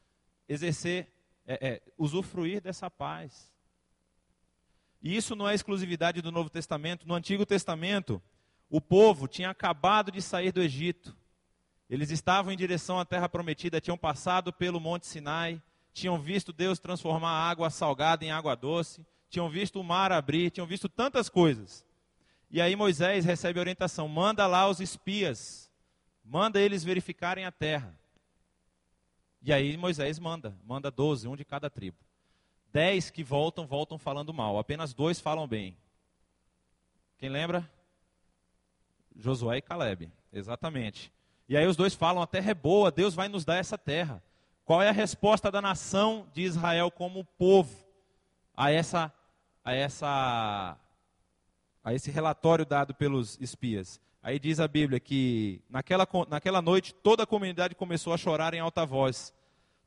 exercer, 0.50 1.14
é, 1.46 1.68
é, 1.68 1.82
usufruir 1.96 2.62
dessa 2.62 2.90
paz. 2.90 3.54
E 5.04 5.16
isso 5.16 5.36
não 5.36 5.48
é 5.48 5.54
exclusividade 5.54 6.20
do 6.20 6.32
Novo 6.32 6.50
Testamento. 6.50 7.08
No 7.08 7.14
Antigo 7.14 7.46
Testamento, 7.46 8.20
o 8.72 8.82
povo 8.82 9.28
tinha 9.28 9.52
acabado 9.52 10.12
de 10.12 10.20
sair 10.20 10.52
do 10.52 10.64
Egito. 10.64 11.16
Eles 11.94 12.10
estavam 12.10 12.52
em 12.52 12.58
direção 12.58 13.00
à 13.00 13.06
terra 13.06 13.30
prometida, 13.30 13.80
tinham 13.80 13.96
passado 13.96 14.52
pelo 14.52 14.80
Monte 14.80 15.06
Sinai, 15.06 15.62
tinham 15.94 16.20
visto 16.20 16.52
Deus 16.52 16.80
transformar 16.80 17.30
a 17.30 17.48
água 17.48 17.70
salgada 17.70 18.26
em 18.26 18.32
água 18.32 18.56
doce, 18.56 19.06
tinham 19.30 19.48
visto 19.48 19.80
o 19.80 19.84
mar 19.84 20.12
abrir, 20.12 20.50
tinham 20.50 20.66
visto 20.66 20.90
tantas 20.90 21.30
coisas. 21.30 21.86
E 22.50 22.60
aí 22.60 22.76
Moisés 22.76 23.26
recebe 23.26 23.60
orientação: 23.60 24.08
manda 24.08 24.48
lá 24.48 24.68
os 24.68 24.80
espias, 24.80 25.70
manda 26.26 26.60
eles 26.60 26.84
verificarem 26.84 27.46
a 27.46 27.52
terra. 27.52 27.96
E 29.40 29.54
aí 29.54 29.78
Moisés 29.78 30.18
manda, 30.18 30.58
manda 30.66 30.90
doze, 30.90 31.28
um 31.28 31.36
de 31.36 31.46
cada 31.46 31.70
tribo. 31.70 32.00
Dez 32.72 33.12
que 33.12 33.24
voltam, 33.24 33.68
voltam 33.68 34.00
falando 34.00 34.34
mal. 34.34 34.58
Apenas 34.58 34.96
dois 34.96 35.20
falam 35.20 35.48
bem. 35.48 35.78
Quem 37.20 37.30
lembra? 37.30 37.70
Josué 39.16 39.58
e 39.58 39.62
Caleb. 39.62 40.12
Exatamente. 40.32 41.14
E 41.54 41.58
aí 41.58 41.68
os 41.68 41.76
dois 41.76 41.94
falam: 41.94 42.24
a 42.24 42.26
terra 42.26 42.50
é 42.50 42.56
boa, 42.56 42.90
Deus 42.90 43.14
vai 43.14 43.30
nos 43.30 43.46
dar 43.46 43.58
essa 43.58 43.78
terra. 43.78 44.24
Qual 44.66 44.82
é 44.82 44.90
a 44.90 44.92
resposta 44.92 45.52
da 45.52 45.62
nação 45.62 46.26
de 46.34 46.42
Israel 46.42 46.90
como 46.90 47.24
povo 47.38 47.72
a 48.58 48.72
essa 48.72 49.14
a 49.64 49.72
essa 49.72 50.76
a 51.84 51.94
esse 51.94 52.10
relatório 52.10 52.66
dado 52.66 52.96
pelos 52.96 53.38
espias? 53.40 54.02
Aí 54.24 54.40
diz 54.40 54.60
a 54.60 54.68
Bíblia 54.68 55.00
que 55.00 55.62
naquela, 55.70 56.08
naquela 56.28 56.60
noite 56.60 56.92
toda 56.92 57.22
a 57.22 57.28
comunidade 57.28 57.76
começou 57.76 58.14
a 58.14 58.18
chorar 58.18 58.56
em 58.56 58.60
alta 58.60 58.84
voz. 58.84 59.32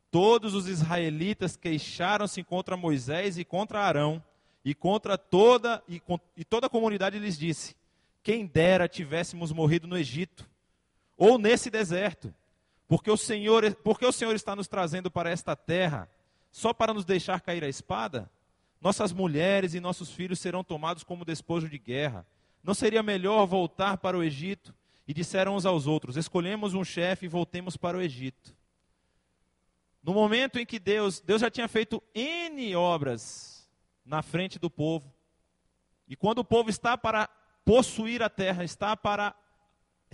Todos 0.09 0.55
os 0.55 0.69
israelitas 0.69 1.57
queixaram-se 1.57 2.45
contra 2.45 2.77
Moisés 2.77 3.39
e 3.39 3.45
contra 3.45 3.81
Arão, 3.81 4.23
e 4.65 4.73
contra 4.73 5.19
toda 5.19 5.83
e, 5.89 6.01
e 6.37 6.45
toda 6.45 6.69
a 6.69 6.71
comunidade 6.71 7.19
lhes 7.19 7.37
disse: 7.37 7.75
Quem 8.23 8.47
dera 8.47 8.87
tivéssemos 8.87 9.51
morrido 9.51 9.89
no 9.89 9.99
Egito 9.99 10.49
ou 11.17 11.39
nesse 11.39 11.71
deserto, 11.71 12.35
porque 12.87 13.11
o 13.11 13.17
Senhor, 13.17 13.75
porque 13.77 14.07
o 14.07 14.13
Senhor 14.13 14.35
está 14.35 14.55
nos 14.55 14.69
trazendo 14.69 15.11
para 15.11 15.31
esta 15.31 15.57
terra 15.57 16.09
só 16.51 16.73
para 16.73 16.95
nos 16.95 17.05
deixar 17.05 17.41
cair 17.41 17.65
a 17.65 17.69
espada? 17.69 18.31
Nossas 18.81 19.13
mulheres 19.13 19.75
e 19.75 19.81
nossos 19.81 20.11
filhos 20.11 20.39
serão 20.39 20.63
tomados 20.63 21.03
como 21.03 21.25
despojo 21.25 21.69
de 21.69 21.79
guerra 21.79 22.27
não 22.67 22.75
seria 22.75 23.01
melhor 23.01 23.47
voltar 23.47 23.99
para 23.99 24.19
o 24.19 24.25
Egito? 24.25 24.75
E 25.07 25.15
disseram 25.15 25.55
uns 25.55 25.65
aos 25.65 25.87
outros: 25.87 26.17
Escolhemos 26.17 26.75
um 26.75 26.83
chefe 26.83 27.27
e 27.27 27.29
voltemos 27.29 27.77
para 27.77 27.97
o 27.97 28.03
Egito. 28.03 28.57
No 30.03 30.13
momento 30.13 30.59
em 30.59 30.67
que 30.67 30.81
Deus, 30.81 31.21
Deus 31.21 31.41
já 31.41 31.49
tinha 31.49 31.69
feito 31.69 32.03
N 32.13 32.75
obras 32.75 33.71
na 34.05 34.21
frente 34.21 34.59
do 34.59 34.69
povo. 34.69 35.15
E 36.09 36.17
quando 36.17 36.41
o 36.41 36.45
povo 36.45 36.69
está 36.69 36.99
para 36.99 37.29
possuir 37.65 38.21
a 38.21 38.29
terra, 38.29 38.65
está 38.65 38.97
para 38.97 39.33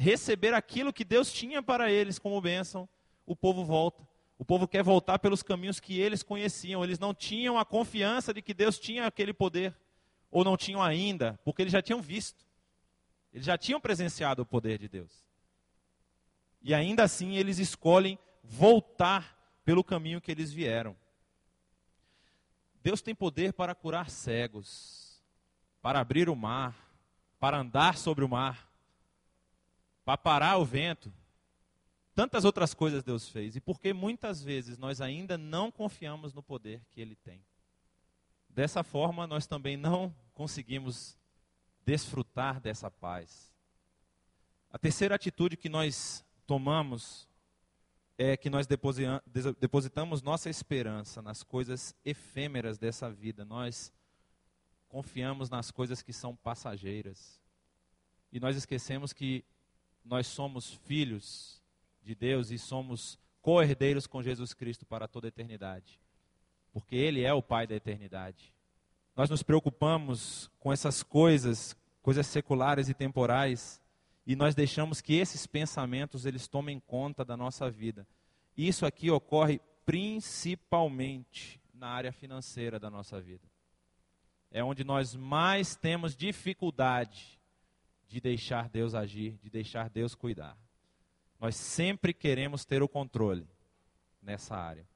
receber 0.02 0.52
aquilo 0.52 0.92
que 0.92 1.04
Deus 1.04 1.32
tinha 1.32 1.62
para 1.62 1.90
eles 1.90 2.18
como 2.18 2.40
bênção, 2.40 2.88
o 3.24 3.36
povo 3.36 3.64
volta. 3.64 4.06
O 4.36 4.44
povo 4.44 4.66
quer 4.66 4.82
voltar 4.82 5.20
pelos 5.20 5.42
caminhos 5.42 5.78
que 5.78 6.00
eles 6.00 6.24
conheciam. 6.24 6.82
Eles 6.82 6.98
não 6.98 7.14
tinham 7.14 7.56
a 7.56 7.64
confiança 7.64 8.34
de 8.34 8.42
que 8.42 8.52
Deus 8.52 8.78
tinha 8.78 9.06
aquele 9.06 9.32
poder 9.32 9.74
ou 10.28 10.42
não 10.42 10.56
tinham 10.56 10.82
ainda, 10.82 11.38
porque 11.44 11.62
eles 11.62 11.72
já 11.72 11.80
tinham 11.80 12.02
visto. 12.02 12.44
Eles 13.32 13.46
já 13.46 13.56
tinham 13.56 13.80
presenciado 13.80 14.42
o 14.42 14.46
poder 14.46 14.78
de 14.78 14.88
Deus. 14.88 15.24
E 16.60 16.74
ainda 16.74 17.04
assim 17.04 17.36
eles 17.36 17.58
escolhem 17.58 18.18
voltar 18.42 19.38
pelo 19.64 19.84
caminho 19.84 20.20
que 20.20 20.32
eles 20.32 20.52
vieram. 20.52 20.96
Deus 22.82 23.00
tem 23.00 23.14
poder 23.14 23.52
para 23.52 23.74
curar 23.74 24.10
cegos, 24.10 25.22
para 25.80 26.00
abrir 26.00 26.28
o 26.28 26.34
mar, 26.34 26.74
para 27.38 27.58
andar 27.58 27.96
sobre 27.96 28.24
o 28.24 28.28
mar, 28.28 28.71
para 30.04 30.18
parar 30.18 30.56
o 30.58 30.64
vento. 30.64 31.12
Tantas 32.14 32.44
outras 32.44 32.74
coisas 32.74 33.02
Deus 33.02 33.28
fez. 33.28 33.56
E 33.56 33.60
porque 33.60 33.92
muitas 33.92 34.42
vezes 34.42 34.76
nós 34.76 35.00
ainda 35.00 35.38
não 35.38 35.70
confiamos 35.70 36.32
no 36.34 36.42
poder 36.42 36.82
que 36.90 37.00
Ele 37.00 37.16
tem. 37.16 37.42
Dessa 38.48 38.82
forma, 38.82 39.26
nós 39.26 39.46
também 39.46 39.76
não 39.76 40.14
conseguimos 40.34 41.16
desfrutar 41.84 42.60
dessa 42.60 42.90
paz. 42.90 43.50
A 44.70 44.78
terceira 44.78 45.14
atitude 45.14 45.56
que 45.56 45.68
nós 45.68 46.24
tomamos 46.46 47.28
é 48.18 48.36
que 48.36 48.50
nós 48.50 48.66
depositamos 49.58 50.22
nossa 50.22 50.50
esperança 50.50 51.22
nas 51.22 51.42
coisas 51.42 51.94
efêmeras 52.04 52.78
dessa 52.78 53.10
vida. 53.10 53.44
Nós 53.44 53.90
confiamos 54.86 55.48
nas 55.48 55.70
coisas 55.70 56.02
que 56.02 56.12
são 56.12 56.36
passageiras. 56.36 57.40
E 58.30 58.38
nós 58.38 58.54
esquecemos 58.54 59.12
que 59.14 59.44
nós 60.04 60.26
somos 60.26 60.72
filhos 60.72 61.60
de 62.02 62.14
Deus 62.14 62.50
e 62.50 62.58
somos 62.58 63.18
co-herdeiros 63.40 64.06
com 64.06 64.22
Jesus 64.22 64.52
Cristo 64.52 64.84
para 64.84 65.08
toda 65.08 65.26
a 65.26 65.30
eternidade 65.30 66.02
porque 66.72 66.96
Ele 66.96 67.22
é 67.22 67.32
o 67.32 67.42
Pai 67.42 67.66
da 67.66 67.74
eternidade. 67.74 68.52
Nós 69.14 69.28
nos 69.28 69.42
preocupamos 69.42 70.50
com 70.58 70.72
essas 70.72 71.02
coisas, 71.02 71.76
coisas 72.00 72.26
seculares 72.26 72.88
e 72.88 72.94
temporais, 72.94 73.80
e 74.26 74.34
nós 74.34 74.54
deixamos 74.54 75.00
que 75.00 75.14
esses 75.14 75.46
pensamentos 75.46 76.24
eles 76.24 76.48
tomem 76.48 76.80
conta 76.80 77.24
da 77.24 77.36
nossa 77.36 77.70
vida. 77.70 78.06
Isso 78.56 78.86
aqui 78.86 79.10
ocorre 79.10 79.60
principalmente 79.84 81.60
na 81.74 81.88
área 81.88 82.12
financeira 82.12 82.78
da 82.78 82.88
nossa 82.88 83.20
vida. 83.20 83.46
É 84.50 84.62
onde 84.64 84.84
nós 84.84 85.14
mais 85.14 85.74
temos 85.74 86.16
dificuldade 86.16 87.38
de 88.08 88.20
deixar 88.20 88.68
Deus 88.68 88.94
agir, 88.94 89.38
de 89.42 89.50
deixar 89.50 89.88
Deus 89.88 90.14
cuidar. 90.14 90.56
Nós 91.40 91.56
sempre 91.56 92.14
queremos 92.14 92.64
ter 92.64 92.82
o 92.82 92.88
controle 92.88 93.48
nessa 94.22 94.56
área. 94.56 94.86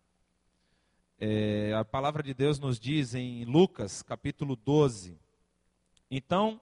É, 1.18 1.72
a 1.74 1.84
palavra 1.84 2.22
de 2.22 2.34
Deus 2.34 2.58
nos 2.58 2.78
diz 2.78 3.14
em 3.14 3.44
Lucas, 3.44 4.02
capítulo 4.02 4.54
12. 4.54 5.18
Então, 6.10 6.60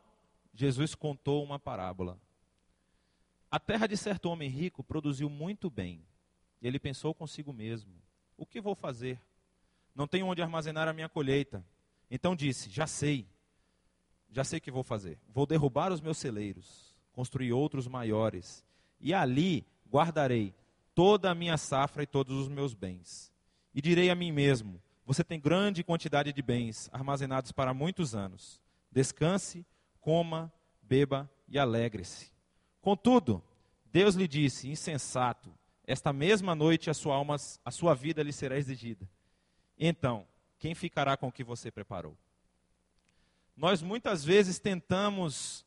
Jesus 0.55 0.95
contou 0.95 1.43
uma 1.43 1.59
parábola. 1.59 2.19
A 3.51 3.59
terra 3.59 3.87
de 3.87 3.97
certo 3.97 4.27
homem 4.27 4.49
rico 4.49 4.83
produziu 4.83 5.29
muito 5.29 5.69
bem. 5.69 6.05
Ele 6.63 6.79
pensou 6.79 7.15
consigo 7.15 7.53
mesmo: 7.53 7.93
O 8.37 8.47
que 8.47 8.61
vou 8.61 8.75
fazer? 8.75 9.21
Não 9.95 10.07
tenho 10.09 10.27
onde 10.27 10.41
armazenar 10.41 10.89
a 10.89 10.93
minha 10.93 11.09
colheita. 11.09 11.65
Então 12.11 12.35
disse: 12.35 12.71
Já 12.71 12.87
sei. 12.87 13.29
Já 14.35 14.43
sei 14.43 14.59
o 14.59 14.61
que 14.61 14.71
vou 14.73 14.83
fazer. 14.83 15.17
Vou 15.33 15.47
derrubar 15.47 15.93
os 15.93 16.01
meus 16.01 16.19
celeiros, 16.19 16.93
construir 17.13 17.53
outros 17.53 17.87
maiores, 17.87 18.65
e 19.01 19.15
ali 19.15 19.65
guardarei 19.89 20.53
toda 20.93 21.31
a 21.31 21.35
minha 21.37 21.57
safra 21.57 22.03
e 22.03 22.07
todos 22.07 22.37
os 22.37 22.49
meus 22.49 22.75
bens. 22.75 23.33
E 23.73 23.81
direi 23.81 24.11
a 24.11 24.15
mim 24.17 24.33
mesmo: 24.33 24.83
Você 25.07 25.23
tem 25.23 25.39
grande 25.39 25.85
quantidade 25.85 26.33
de 26.33 26.43
bens 26.43 26.91
armazenados 26.93 27.53
para 27.53 27.73
muitos 27.73 28.13
anos. 28.13 28.61
Descanse, 28.91 29.65
coma, 30.01 30.53
beba 30.83 31.31
e 31.49 31.57
alegre-se. 31.57 32.33
Contudo, 32.81 33.41
Deus 33.93 34.17
lhe 34.17 34.27
disse: 34.27 34.69
Insensato, 34.69 35.55
esta 35.87 36.13
mesma 36.13 36.57
noite 36.57 36.91
a 36.91 36.95
sua 36.95 37.15
alma, 37.15 37.37
a 37.65 37.71
sua 37.71 37.95
vida 37.95 38.21
lhe 38.21 38.33
será 38.33 38.59
exigida. 38.59 39.09
Então, 39.79 40.27
quem 40.59 40.75
ficará 40.75 41.17
com 41.17 41.29
o 41.29 41.33
que 41.33 41.45
você 41.45 41.71
preparou? 41.71 42.17
Nós 43.57 43.83
muitas 43.83 44.25
vezes 44.25 44.59
tentamos 44.59 45.65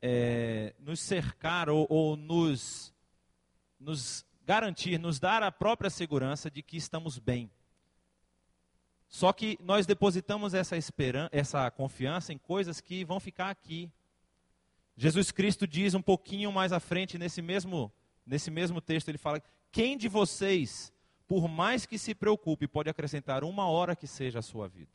é, 0.00 0.74
nos 0.78 1.00
cercar 1.00 1.68
ou, 1.68 1.86
ou 1.90 2.16
nos, 2.16 2.94
nos 3.78 4.24
garantir, 4.44 4.98
nos 4.98 5.18
dar 5.18 5.42
a 5.42 5.52
própria 5.52 5.90
segurança 5.90 6.50
de 6.50 6.62
que 6.62 6.76
estamos 6.76 7.18
bem. 7.18 7.50
Só 9.08 9.32
que 9.32 9.58
nós 9.62 9.86
depositamos 9.86 10.54
essa 10.54 10.76
esperança, 10.76 11.30
essa 11.32 11.70
confiança 11.70 12.32
em 12.32 12.38
coisas 12.38 12.80
que 12.80 13.04
vão 13.04 13.20
ficar 13.20 13.50
aqui. 13.50 13.90
Jesus 14.96 15.30
Cristo 15.30 15.66
diz 15.66 15.94
um 15.94 16.02
pouquinho 16.02 16.50
mais 16.50 16.72
à 16.72 16.80
frente 16.80 17.18
nesse 17.18 17.42
mesmo 17.42 17.92
nesse 18.24 18.50
mesmo 18.50 18.80
texto 18.80 19.08
ele 19.08 19.18
fala: 19.18 19.42
"Quem 19.70 19.96
de 19.96 20.08
vocês, 20.08 20.92
por 21.28 21.48
mais 21.48 21.86
que 21.86 21.98
se 21.98 22.14
preocupe, 22.14 22.66
pode 22.66 22.90
acrescentar 22.90 23.44
uma 23.44 23.68
hora 23.68 23.94
que 23.94 24.06
seja 24.06 24.40
a 24.40 24.42
sua 24.42 24.66
vida?" 24.66 24.90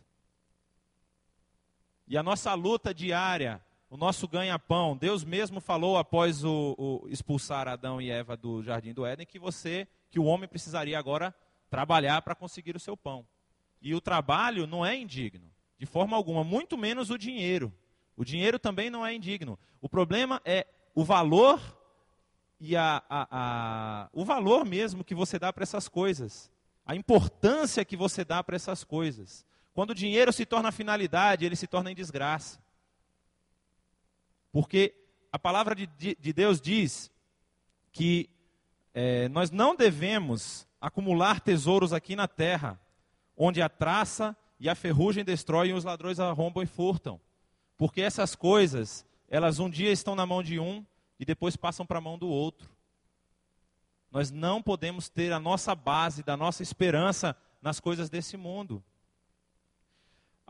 E 2.11 2.17
a 2.17 2.21
nossa 2.21 2.53
luta 2.53 2.93
diária 2.93 3.61
o 3.89 3.95
nosso 3.95 4.27
ganha-pão. 4.27 4.97
Deus 4.97 5.23
mesmo 5.23 5.61
falou 5.61 5.97
após 5.97 6.43
o, 6.43 6.75
o, 6.77 7.07
expulsar 7.07 7.69
Adão 7.69 8.01
e 8.01 8.11
Eva 8.11 8.35
do 8.35 8.61
jardim 8.61 8.91
do 8.91 9.05
Éden 9.05 9.25
que 9.25 9.39
você, 9.39 9.87
que 10.09 10.19
o 10.19 10.25
homem 10.25 10.45
precisaria 10.45 10.99
agora 10.99 11.33
trabalhar 11.69 12.21
para 12.21 12.35
conseguir 12.35 12.75
o 12.75 12.81
seu 12.81 12.97
pão. 12.97 13.25
E 13.81 13.95
o 13.95 14.01
trabalho 14.01 14.67
não 14.67 14.85
é 14.85 14.93
indigno, 14.93 15.49
de 15.77 15.85
forma 15.85 16.17
alguma, 16.17 16.43
muito 16.43 16.77
menos 16.77 17.09
o 17.09 17.17
dinheiro. 17.17 17.73
O 18.17 18.25
dinheiro 18.25 18.59
também 18.59 18.89
não 18.89 19.05
é 19.05 19.15
indigno. 19.15 19.57
O 19.79 19.87
problema 19.87 20.41
é 20.43 20.67
o 20.93 21.05
valor 21.05 21.61
e 22.59 22.75
a, 22.75 23.01
a, 23.09 23.27
a 23.31 24.09
o 24.11 24.25
valor 24.25 24.65
mesmo 24.65 25.01
que 25.01 25.15
você 25.15 25.39
dá 25.39 25.53
para 25.53 25.63
essas 25.63 25.87
coisas, 25.87 26.51
a 26.85 26.93
importância 26.93 27.85
que 27.85 27.95
você 27.95 28.25
dá 28.25 28.43
para 28.43 28.57
essas 28.57 28.83
coisas. 28.83 29.45
Quando 29.73 29.91
o 29.91 29.95
dinheiro 29.95 30.33
se 30.33 30.45
torna 30.45 30.71
finalidade, 30.71 31.45
ele 31.45 31.55
se 31.55 31.67
torna 31.67 31.91
em 31.91 31.95
desgraça. 31.95 32.59
Porque 34.51 34.93
a 35.31 35.39
palavra 35.39 35.73
de, 35.73 35.87
de 35.87 36.33
Deus 36.33 36.59
diz 36.59 37.09
que 37.91 38.29
é, 38.93 39.29
nós 39.29 39.49
não 39.49 39.75
devemos 39.75 40.67
acumular 40.79 41.39
tesouros 41.39 41.93
aqui 41.93 42.15
na 42.15 42.27
terra, 42.27 42.79
onde 43.37 43.61
a 43.61 43.69
traça 43.69 44.35
e 44.59 44.67
a 44.69 44.75
ferrugem 44.75 45.23
destroem 45.23 45.71
e 45.71 45.73
os 45.73 45.83
ladrões 45.83 46.19
arrombam 46.19 46.63
e 46.63 46.67
furtam. 46.67 47.19
Porque 47.77 48.01
essas 48.01 48.35
coisas, 48.35 49.05
elas 49.29 49.59
um 49.59 49.69
dia 49.69 49.91
estão 49.91 50.15
na 50.15 50.25
mão 50.25 50.43
de 50.43 50.59
um 50.59 50.85
e 51.19 51.25
depois 51.25 51.55
passam 51.55 51.85
para 51.85 51.99
a 51.99 52.01
mão 52.01 52.17
do 52.17 52.27
outro. 52.27 52.69
Nós 54.11 54.29
não 54.29 54.61
podemos 54.61 55.07
ter 55.07 55.31
a 55.31 55.39
nossa 55.39 55.73
base 55.73 56.21
da 56.21 56.35
nossa 56.35 56.61
esperança 56.61 57.35
nas 57.61 57.79
coisas 57.79 58.09
desse 58.09 58.35
mundo. 58.35 58.83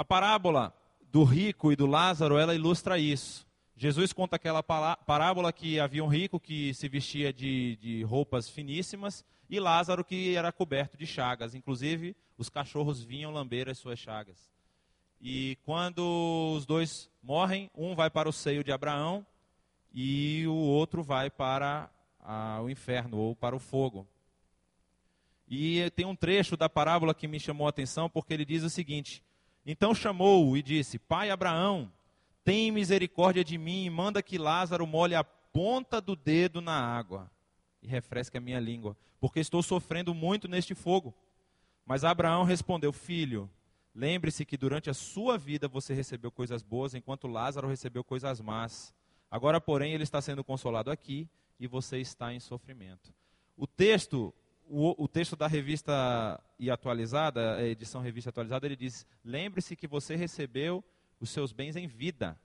A 0.02 0.04
parábola 0.04 0.74
do 1.12 1.24
rico 1.24 1.72
e 1.72 1.76
do 1.76 1.86
Lázaro, 1.86 2.36
ela 2.36 2.56
ilustra 2.56 2.98
isso. 2.98 3.46
Jesus 3.78 4.12
conta 4.12 4.36
aquela 4.36 4.64
parábola 4.64 5.54
que 5.54 5.80
havia 5.80 6.04
um 6.04 6.08
rico 6.08 6.40
que 6.40 6.74
se 6.74 6.90
vestia 6.90 7.32
de, 7.32 7.76
de 7.76 8.02
roupas 8.02 8.50
finíssimas 8.50 9.24
e 9.48 9.60
Lázaro 9.60 10.04
que 10.04 10.36
era 10.36 10.52
coberto 10.52 10.98
de 10.98 11.06
chagas. 11.06 11.54
Inclusive, 11.54 12.16
os 12.36 12.50
cachorros 12.50 13.04
vinham 13.04 13.32
lamber 13.32 13.70
as 13.70 13.78
suas 13.78 14.00
chagas. 14.00 14.52
E 15.22 15.56
quando 15.64 16.56
os 16.56 16.66
dois 16.66 17.08
morrem, 17.22 17.70
um 17.76 17.94
vai 17.94 18.10
para 18.10 18.28
o 18.28 18.34
seio 18.34 18.64
de 18.64 18.72
Abraão 18.72 19.24
e 19.94 20.48
o 20.48 20.56
outro 20.56 21.04
vai 21.04 21.30
para 21.30 21.92
a, 22.20 22.60
o 22.60 22.72
inferno 22.72 23.20
ou 23.20 23.36
para 23.36 23.56
o 23.56 23.60
fogo. 23.60 24.08
E 25.48 25.92
tem 25.92 26.08
um 26.08 26.16
trecho 26.16 26.58
da 26.58 26.68
parábola 26.68 27.14
que 27.14 27.28
me 27.28 27.40
chamou 27.40 27.68
a 27.68 27.70
atenção 27.70 28.10
porque 28.10 28.34
ele 28.34 28.46
diz 28.46 28.64
o 28.64 28.70
seguinte: 28.70 29.22
Então 29.66 29.94
chamou-o 29.94 30.58
e 30.58 30.62
disse: 30.62 30.98
Pai 30.98 31.30
Abraão, 31.30 31.92
tem 32.44 32.72
misericórdia 32.72 33.44
de 33.44 33.58
mim 33.58 33.86
e 33.86 33.90
manda 33.90 34.22
que 34.22 34.38
Lázaro 34.38 34.88
molhe 34.88 35.16
a 35.16 35.24
ponta 35.24 36.02
do 36.02 36.16
dedo 36.16 36.62
na 36.62 36.74
água 36.74 37.30
e 37.82 37.88
refresque 37.88 38.38
a 38.38 38.42
minha 38.42 38.60
língua, 38.60 38.96
porque 39.20 39.40
estou 39.40 39.62
sofrendo 39.62 40.14
muito 40.14 40.48
neste 40.48 40.74
fogo. 40.74 41.14
Mas 41.86 42.04
Abraão 42.04 42.44
respondeu: 42.44 42.92
Filho, 42.92 43.50
lembre-se 43.94 44.46
que 44.46 44.58
durante 44.58 44.90
a 44.90 44.94
sua 44.94 45.38
vida 45.38 45.68
você 45.68 45.94
recebeu 45.94 46.32
coisas 46.32 46.64
boas, 46.64 46.94
enquanto 46.94 47.28
Lázaro 47.28 47.68
recebeu 47.68 48.04
coisas 48.04 48.40
más. 48.42 48.94
Agora, 49.30 49.62
porém, 49.62 49.94
ele 49.94 50.04
está 50.04 50.22
sendo 50.22 50.44
consolado 50.44 50.92
aqui 50.92 51.28
e 51.60 51.68
você 51.68 52.00
está 52.00 52.34
em 52.34 52.40
sofrimento. 52.40 53.14
O 53.56 53.68
texto, 53.68 54.34
o, 54.72 55.04
o 55.04 55.08
texto 55.08 55.36
da 55.36 55.48
revista 55.48 56.42
e 56.58 56.72
atualizada, 56.72 57.62
edição 57.62 58.02
revista 58.02 58.30
atualizada, 58.30 58.66
ele 58.66 58.78
diz: 58.78 59.06
Lembre-se 59.24 59.76
que 59.76 59.86
você 59.86 60.16
recebeu 60.16 60.82
os 61.20 61.30
seus 61.30 61.52
bens 61.52 61.76
em 61.76 61.88
vida. 61.88 62.40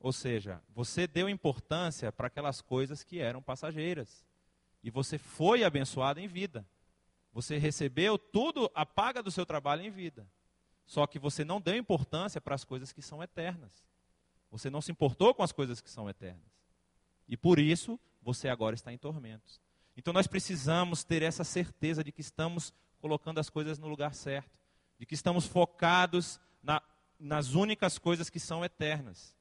Ou 0.00 0.12
seja, 0.12 0.60
você 0.74 1.06
deu 1.06 1.28
importância 1.28 2.10
para 2.10 2.26
aquelas 2.26 2.60
coisas 2.60 3.04
que 3.04 3.20
eram 3.20 3.40
passageiras. 3.40 4.26
E 4.82 4.90
você 4.90 5.18
foi 5.18 5.62
abençoado 5.62 6.18
em 6.18 6.26
vida. 6.26 6.66
Você 7.32 7.58
recebeu 7.58 8.18
tudo, 8.18 8.68
a 8.74 8.84
paga 8.84 9.22
do 9.22 9.30
seu 9.30 9.46
trabalho 9.46 9.82
em 9.82 9.90
vida. 9.90 10.26
Só 10.84 11.06
que 11.06 11.18
você 11.18 11.44
não 11.44 11.60
deu 11.60 11.76
importância 11.76 12.40
para 12.40 12.56
as 12.56 12.64
coisas 12.64 12.92
que 12.92 13.02
são 13.02 13.22
eternas. 13.22 13.84
Você 14.50 14.68
não 14.68 14.80
se 14.80 14.90
importou 14.90 15.32
com 15.32 15.44
as 15.44 15.52
coisas 15.52 15.80
que 15.80 15.90
são 15.90 16.10
eternas. 16.10 16.50
E 17.28 17.36
por 17.36 17.60
isso, 17.60 18.00
você 18.20 18.48
agora 18.48 18.74
está 18.74 18.92
em 18.92 18.98
tormentos. 18.98 19.60
Então 20.00 20.14
nós 20.14 20.26
precisamos 20.26 21.04
ter 21.04 21.20
essa 21.20 21.44
certeza 21.44 22.02
de 22.02 22.10
que 22.10 22.22
estamos 22.22 22.72
colocando 23.02 23.38
as 23.38 23.50
coisas 23.50 23.78
no 23.78 23.86
lugar 23.86 24.14
certo. 24.14 24.58
De 24.98 25.04
que 25.04 25.12
estamos 25.12 25.46
focados 25.46 26.40
na 26.62 26.80
nas 27.18 27.52
únicas 27.52 27.98
coisas 27.98 28.30
que 28.30 28.40
são 28.40 28.64
eternas. 28.64 29.36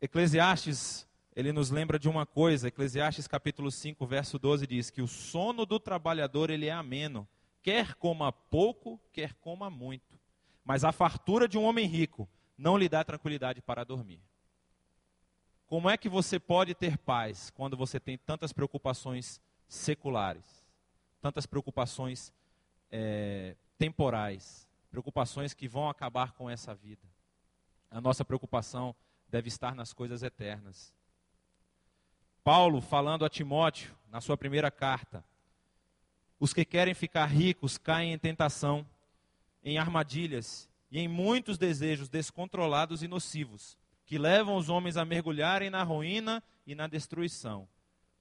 Eclesiastes, 0.00 1.06
ele 1.34 1.52
nos 1.52 1.70
lembra 1.70 1.96
de 1.96 2.08
uma 2.08 2.26
coisa, 2.26 2.66
Eclesiastes 2.66 3.28
capítulo 3.28 3.70
5, 3.70 4.04
verso 4.04 4.36
12 4.36 4.66
diz 4.66 4.90
que 4.90 5.00
o 5.00 5.06
sono 5.06 5.64
do 5.64 5.78
trabalhador 5.78 6.50
ele 6.50 6.66
é 6.66 6.72
ameno, 6.72 7.26
quer 7.62 7.94
coma 7.94 8.32
pouco, 8.32 9.00
quer 9.12 9.34
coma 9.34 9.70
muito. 9.70 10.18
Mas 10.64 10.82
a 10.82 10.90
fartura 10.90 11.46
de 11.46 11.56
um 11.56 11.62
homem 11.62 11.86
rico 11.86 12.28
não 12.58 12.76
lhe 12.76 12.88
dá 12.88 13.04
tranquilidade 13.04 13.62
para 13.62 13.84
dormir. 13.84 14.20
Como 15.66 15.90
é 15.90 15.96
que 15.96 16.08
você 16.08 16.38
pode 16.38 16.74
ter 16.74 16.96
paz 16.96 17.50
quando 17.50 17.76
você 17.76 17.98
tem 17.98 18.16
tantas 18.16 18.52
preocupações 18.52 19.40
seculares, 19.68 20.64
tantas 21.20 21.46
preocupações 21.46 22.32
é, 22.90 23.56
temporais, 23.78 24.66
preocupações 24.90 25.52
que 25.52 25.68
vão 25.68 25.88
acabar 25.88 26.32
com 26.32 26.48
essa 26.48 26.74
vida. 26.74 27.02
A 27.90 28.00
nossa 28.00 28.24
preocupação 28.24 28.94
deve 29.28 29.48
estar 29.48 29.74
nas 29.74 29.92
coisas 29.92 30.22
eternas. 30.22 30.92
Paulo, 32.44 32.80
falando 32.80 33.24
a 33.24 33.28
Timóteo, 33.28 33.94
na 34.10 34.20
sua 34.20 34.36
primeira 34.36 34.70
carta, 34.70 35.24
os 36.38 36.52
que 36.52 36.64
querem 36.64 36.94
ficar 36.94 37.26
ricos 37.26 37.76
caem 37.76 38.12
em 38.12 38.18
tentação, 38.18 38.86
em 39.64 39.78
armadilhas 39.78 40.68
e 40.90 41.00
em 41.00 41.08
muitos 41.08 41.58
desejos 41.58 42.08
descontrolados 42.08 43.02
e 43.02 43.08
nocivos, 43.08 43.76
que 44.06 44.16
levam 44.16 44.56
os 44.56 44.68
homens 44.68 44.96
a 44.96 45.04
mergulharem 45.04 45.68
na 45.68 45.82
ruína 45.82 46.42
e 46.64 46.74
na 46.74 46.86
destruição. 46.86 47.68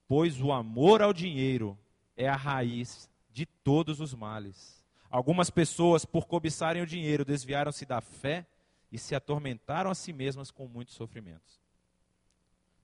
Pois 0.08 0.42
o 0.42 0.52
amor 0.52 1.02
ao 1.02 1.14
dinheiro 1.14 1.78
é 2.18 2.28
a 2.28 2.36
raiz 2.36 3.10
de 3.32 3.46
todos 3.46 4.02
os 4.02 4.14
males. 4.14 4.84
Algumas 5.10 5.50
pessoas, 5.50 6.04
por 6.04 6.26
cobiçarem 6.26 6.82
o 6.82 6.88
dinheiro, 6.88 7.24
desviaram-se 7.24 7.86
da 7.86 8.02
fé 8.02 8.46
e 8.92 8.98
se 8.98 9.16
atormentaram 9.16 9.90
a 9.90 9.96
si 9.96 10.12
mesmas 10.12 10.52
com 10.52 10.68
muitos 10.68 10.96
sofrimentos. 10.96 11.62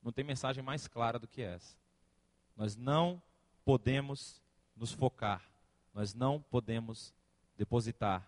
Não 0.04 0.12
tem 0.12 0.24
mensagem 0.24 0.64
mais 0.64 0.88
clara 0.88 1.20
do 1.20 1.28
que 1.28 1.42
essa. 1.42 1.76
Nós 2.56 2.76
não 2.76 3.22
podemos 3.66 4.42
nos 4.76 4.92
focar, 4.92 5.44
nós 5.94 6.14
não 6.14 6.42
podemos 6.42 7.14
depositar 7.58 8.28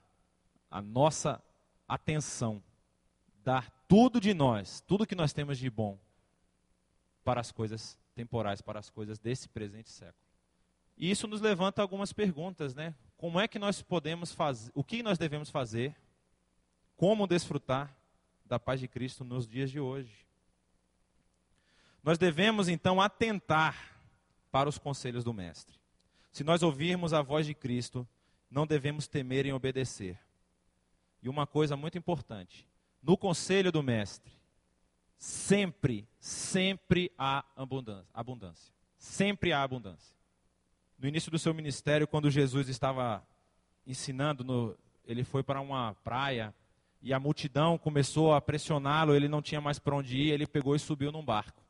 a 0.70 0.82
nossa 0.82 1.44
atenção, 1.88 2.62
dar 3.44 3.70
tudo 3.88 4.20
de 4.20 4.34
nós, 4.34 4.82
tudo 4.82 5.06
que 5.06 5.16
nós 5.16 5.34
temos 5.34 5.58
de 5.58 5.70
bom, 5.70 5.98
para 7.24 7.42
as 7.42 7.52
coisas 7.52 7.98
temporais, 8.16 8.62
para 8.62 8.80
as 8.80 8.90
coisas 8.90 9.20
desse 9.20 9.48
presente 9.50 9.90
século. 9.90 10.24
E 10.98 11.10
isso 11.10 11.28
nos 11.28 11.42
levanta 11.42 11.82
algumas 11.82 12.14
perguntas, 12.14 12.76
né? 12.76 12.96
Como 13.18 13.40
é 13.40 13.48
que 13.48 13.58
nós 13.58 13.82
podemos 13.82 14.32
fazer, 14.32 14.72
o 14.76 14.84
que 14.84 15.02
nós 15.02 15.18
devemos 15.18 15.50
fazer, 15.50 15.96
como 16.96 17.28
desfrutar 17.28 17.96
da 18.46 18.60
paz 18.60 18.80
de 18.80 18.88
Cristo 18.88 19.24
nos 19.24 19.48
dias 19.48 19.72
de 19.72 19.80
hoje? 19.80 20.28
Nós 22.04 22.18
devemos 22.18 22.68
então 22.68 23.02
atentar 23.02 23.98
para 24.52 24.70
os 24.70 24.78
conselhos 24.78 25.24
do 25.24 25.34
Mestre. 25.34 25.76
Se 26.32 26.44
nós 26.44 26.62
ouvirmos 26.62 27.14
a 27.14 27.22
voz 27.22 27.46
de 27.46 27.54
Cristo, 27.54 28.08
não 28.52 28.68
devemos 28.68 29.08
temer 29.08 29.46
em 29.46 29.54
obedecer. 29.54 30.20
E 31.22 31.30
uma 31.30 31.48
coisa 31.48 31.78
muito 31.78 31.98
importante: 31.98 32.68
no 33.04 33.18
conselho 33.18 33.72
do 33.72 33.84
Mestre, 33.84 34.32
sempre, 35.18 36.08
sempre 36.20 37.12
há 37.18 37.44
abundância. 37.56 38.74
Sempre 38.98 39.52
há 39.52 39.62
abundância 39.62 40.13
no 41.04 41.10
início 41.10 41.30
do 41.30 41.38
seu 41.38 41.54
ministério, 41.54 42.08
quando 42.08 42.32
Jesus 42.32 42.70
estava 42.70 43.22
ensinando, 43.86 44.42
no, 44.42 44.74
ele 45.06 45.26
foi 45.26 45.44
para 45.44 45.60
uma 45.60 45.94
praia 45.96 46.56
e 47.02 47.13
a 47.13 47.20
multidão 47.20 47.78
começou 47.78 48.34
a 48.34 48.39
pressioná-lo, 48.39 49.13
ele 49.13 49.28
não 49.28 49.42
tinha 49.42 49.60
mais 49.60 49.78
para 49.78 49.96
onde 49.96 50.18
ir, 50.18 50.32
ele 50.32 50.48
pegou 50.48 50.78
e 50.78 50.80
subiu 50.80 51.12
num 51.12 51.24
barco. 51.24 51.62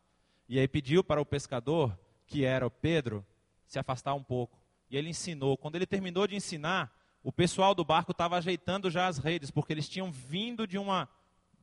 E 0.47 0.59
aí 0.59 0.67
pediu 0.67 1.03
para 1.03 1.19
o 1.19 1.25
pescador, 1.25 1.97
que 2.27 2.45
era 2.45 2.67
o 2.67 2.69
Pedro, 2.69 3.25
se 3.65 3.79
afastar 3.79 4.13
um 4.13 4.23
pouco. 4.23 4.61
E 4.87 4.95
ele 4.95 5.09
ensinou. 5.09 5.57
Quando 5.57 5.77
ele 5.77 5.87
terminou 5.87 6.27
de 6.27 6.35
ensinar, 6.35 6.95
o 7.23 7.31
pessoal 7.31 7.73
do 7.73 7.83
barco 7.83 8.11
estava 8.11 8.37
ajeitando 8.37 8.91
já 8.91 9.07
as 9.07 9.17
redes, 9.17 9.49
porque 9.49 9.73
eles 9.73 9.89
tinham 9.89 10.11
vindo 10.11 10.67
de, 10.67 10.77
uma, 10.77 11.09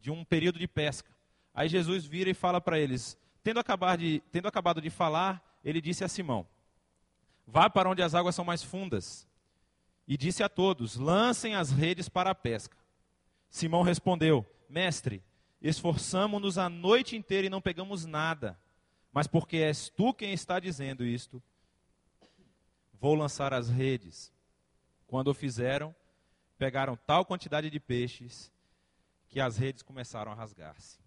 de 0.00 0.10
um 0.10 0.24
período 0.24 0.58
de 0.58 0.66
pesca. 0.66 1.10
Aí 1.54 1.68
Jesus 1.68 2.04
vira 2.04 2.30
e 2.30 2.34
fala 2.34 2.60
para 2.60 2.78
eles: 2.78 3.18
tendo 3.42 3.60
acabado, 3.60 4.00
de, 4.00 4.22
tendo 4.32 4.48
acabado 4.48 4.80
de 4.80 4.90
falar, 4.90 5.58
ele 5.64 5.80
disse 5.80 6.04
a 6.04 6.08
Simão: 6.08 6.46
Vá 7.46 7.68
para 7.68 7.88
onde 7.88 8.02
as 8.02 8.14
águas 8.14 8.34
são 8.34 8.44
mais 8.44 8.62
fundas. 8.62 9.28
E 10.06 10.16
disse 10.16 10.42
a 10.42 10.48
todos: 10.48 10.96
Lancem 10.96 11.54
as 11.54 11.70
redes 11.70 12.08
para 12.08 12.30
a 12.30 12.34
pesca. 12.34 12.76
Simão 13.48 13.82
respondeu: 13.82 14.46
Mestre, 14.68 15.22
esforçamo-nos 15.60 16.58
a 16.58 16.68
noite 16.68 17.16
inteira 17.16 17.46
e 17.46 17.50
não 17.50 17.60
pegamos 17.60 18.06
nada. 18.06 18.58
Mas 19.12 19.26
porque 19.26 19.56
és 19.56 19.88
tu 19.88 20.14
quem 20.14 20.32
está 20.32 20.60
dizendo 20.60 21.04
isto, 21.04 21.42
vou 22.94 23.14
lançar 23.14 23.52
as 23.52 23.68
redes. 23.68 24.32
Quando 25.06 25.28
o 25.28 25.34
fizeram, 25.34 25.94
pegaram 26.56 26.96
tal 26.96 27.24
quantidade 27.24 27.68
de 27.68 27.80
peixes 27.80 28.52
que 29.30 29.40
as 29.40 29.56
redes 29.56 29.82
começaram 29.82 30.32
a 30.32 30.34
rasgar-se. 30.34 30.98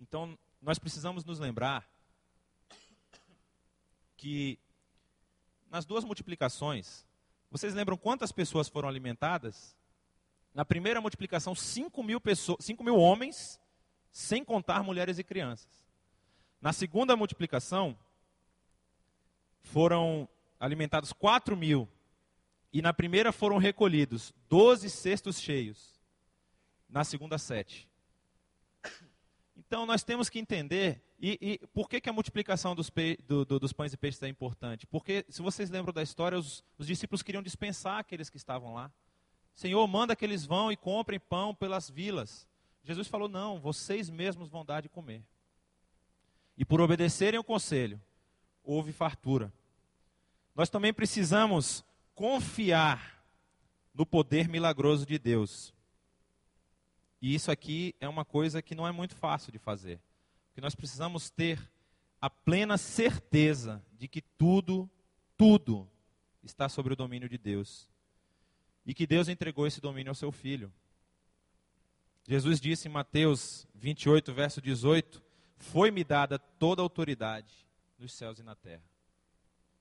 Então, 0.00 0.36
nós 0.60 0.78
precisamos 0.78 1.24
nos 1.24 1.38
lembrar 1.38 1.88
que 4.16 4.58
nas 5.70 5.84
duas 5.84 6.02
multiplicações, 6.02 7.06
vocês 7.50 7.74
lembram 7.74 7.96
quantas 7.96 8.32
pessoas 8.32 8.68
foram 8.68 8.88
alimentadas? 8.88 9.76
Na 10.54 10.64
primeira 10.64 11.00
multiplicação, 11.00 11.54
5 11.54 12.02
mil, 12.02 12.20
pessoas, 12.20 12.64
5 12.64 12.82
mil 12.82 12.96
homens, 12.96 13.60
sem 14.10 14.42
contar 14.42 14.82
mulheres 14.82 15.18
e 15.18 15.24
crianças. 15.24 15.68
Na 16.60 16.72
segunda 16.72 17.14
multiplicação, 17.14 17.96
foram 19.62 20.28
alimentados 20.58 21.12
4 21.12 21.56
mil. 21.56 21.88
E 22.72 22.82
na 22.82 22.92
primeira 22.92 23.32
foram 23.32 23.56
recolhidos 23.58 24.34
12 24.48 24.90
cestos 24.90 25.40
cheios. 25.40 25.98
Na 26.88 27.04
segunda, 27.04 27.38
7. 27.38 27.88
Então 29.56 29.84
nós 29.84 30.02
temos 30.02 30.28
que 30.28 30.38
entender 30.38 31.02
e, 31.20 31.38
e, 31.62 31.66
por 31.68 31.88
que, 31.88 32.00
que 32.00 32.08
a 32.08 32.12
multiplicação 32.12 32.76
dos, 32.76 32.88
pe, 32.88 33.18
do, 33.26 33.44
do, 33.44 33.58
dos 33.58 33.72
pães 33.72 33.92
e 33.92 33.96
peixes 33.96 34.22
é 34.22 34.28
importante? 34.28 34.86
Porque, 34.86 35.26
se 35.28 35.42
vocês 35.42 35.68
lembram 35.68 35.92
da 35.92 36.02
história, 36.02 36.38
os, 36.38 36.62
os, 36.78 36.86
discípulos 36.86 37.22
queriam 37.22 37.42
dispensar 37.42 37.98
aqueles 37.98 38.30
que 38.30 38.36
estavam 38.36 38.72
lá. 38.72 38.90
Senhor, 39.52 39.84
manda 39.88 40.14
que 40.14 40.24
eles 40.24 40.46
vão 40.46 40.70
e 40.70 40.76
comprem 40.76 41.18
pão 41.18 41.52
pelas 41.52 41.90
vilas. 41.90 42.46
Jesus 42.84 43.08
falou: 43.08 43.28
não, 43.28 43.58
vocês 43.58 44.08
mesmos 44.08 44.48
vão 44.48 44.64
dar 44.64 44.80
de 44.80 44.88
comer. 44.88 45.24
E 46.56 46.64
por 46.64 46.80
obedecerem 46.80 47.40
o 47.40 47.44
conselho, 47.44 48.00
houve 48.62 48.92
fartura. 48.92 49.52
Nós 50.54 50.70
também 50.70 50.94
precisamos 50.94 51.84
confiar 52.18 53.24
no 53.94 54.04
poder 54.04 54.48
milagroso 54.48 55.06
de 55.06 55.20
Deus. 55.20 55.72
E 57.22 57.32
isso 57.32 57.48
aqui 57.48 57.94
é 58.00 58.08
uma 58.08 58.24
coisa 58.24 58.60
que 58.60 58.74
não 58.74 58.84
é 58.84 58.90
muito 58.90 59.14
fácil 59.14 59.52
de 59.52 59.58
fazer 59.58 60.00
que 60.52 60.60
nós 60.60 60.74
precisamos 60.74 61.30
ter 61.30 61.60
a 62.20 62.28
plena 62.28 62.76
certeza 62.76 63.80
de 63.96 64.08
que 64.08 64.20
tudo, 64.20 64.90
tudo 65.36 65.88
está 66.42 66.68
sobre 66.68 66.92
o 66.92 66.96
domínio 66.96 67.28
de 67.28 67.38
Deus. 67.38 67.88
E 68.84 68.92
que 68.92 69.06
Deus 69.06 69.28
entregou 69.28 69.68
esse 69.68 69.80
domínio 69.80 70.10
ao 70.10 70.16
seu 70.16 70.32
filho. 70.32 70.72
Jesus 72.26 72.60
disse 72.60 72.88
em 72.88 72.90
Mateus 72.90 73.68
28, 73.72 74.34
verso 74.34 74.60
18: 74.60 75.22
Foi-me 75.58 76.02
dada 76.02 76.40
toda 76.40 76.82
a 76.82 76.84
autoridade 76.84 77.54
nos 77.96 78.12
céus 78.12 78.40
e 78.40 78.42
na 78.42 78.56
terra. 78.56 78.82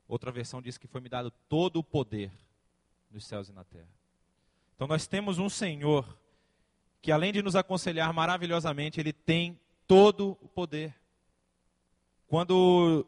Outra 0.07 0.31
versão 0.31 0.61
diz 0.61 0.77
que 0.77 0.87
foi-me 0.87 1.09
dado 1.09 1.31
todo 1.49 1.77
o 1.77 1.83
poder 1.83 2.31
nos 3.11 3.25
céus 3.25 3.49
e 3.49 3.53
na 3.53 3.63
terra. 3.63 3.89
Então 4.75 4.87
nós 4.87 5.07
temos 5.07 5.39
um 5.39 5.49
Senhor 5.49 6.17
que, 7.01 7.11
além 7.11 7.33
de 7.33 7.41
nos 7.41 7.55
aconselhar 7.55 8.13
maravilhosamente, 8.13 8.99
ele 8.99 9.11
tem 9.11 9.59
todo 9.85 10.37
o 10.41 10.47
poder. 10.47 10.95
Quando 12.27 13.05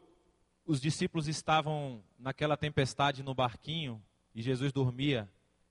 os 0.66 0.80
discípulos 0.80 1.28
estavam 1.28 2.02
naquela 2.18 2.56
tempestade 2.56 3.22
no 3.22 3.34
barquinho 3.34 4.02
e 4.34 4.42
Jesus 4.42 4.72
dormia 4.72 5.28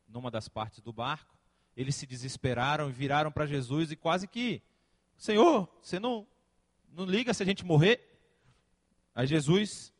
numa 0.07 0.31
das 0.31 0.47
partes 0.47 0.81
do 0.81 0.91
barco, 0.91 1.37
eles 1.75 1.95
se 1.95 2.05
desesperaram 2.05 2.89
e 2.89 2.91
viraram 2.91 3.31
para 3.31 3.45
Jesus 3.45 3.91
e 3.91 3.95
quase 3.95 4.27
que, 4.27 4.61
Senhor, 5.17 5.69
você 5.81 5.99
não, 5.99 6.27
não 6.91 7.05
liga 7.05 7.33
se 7.33 7.43
a 7.43 7.45
gente 7.45 7.65
morrer? 7.65 8.05
Aí 9.15 9.25
Jesus, 9.25 9.93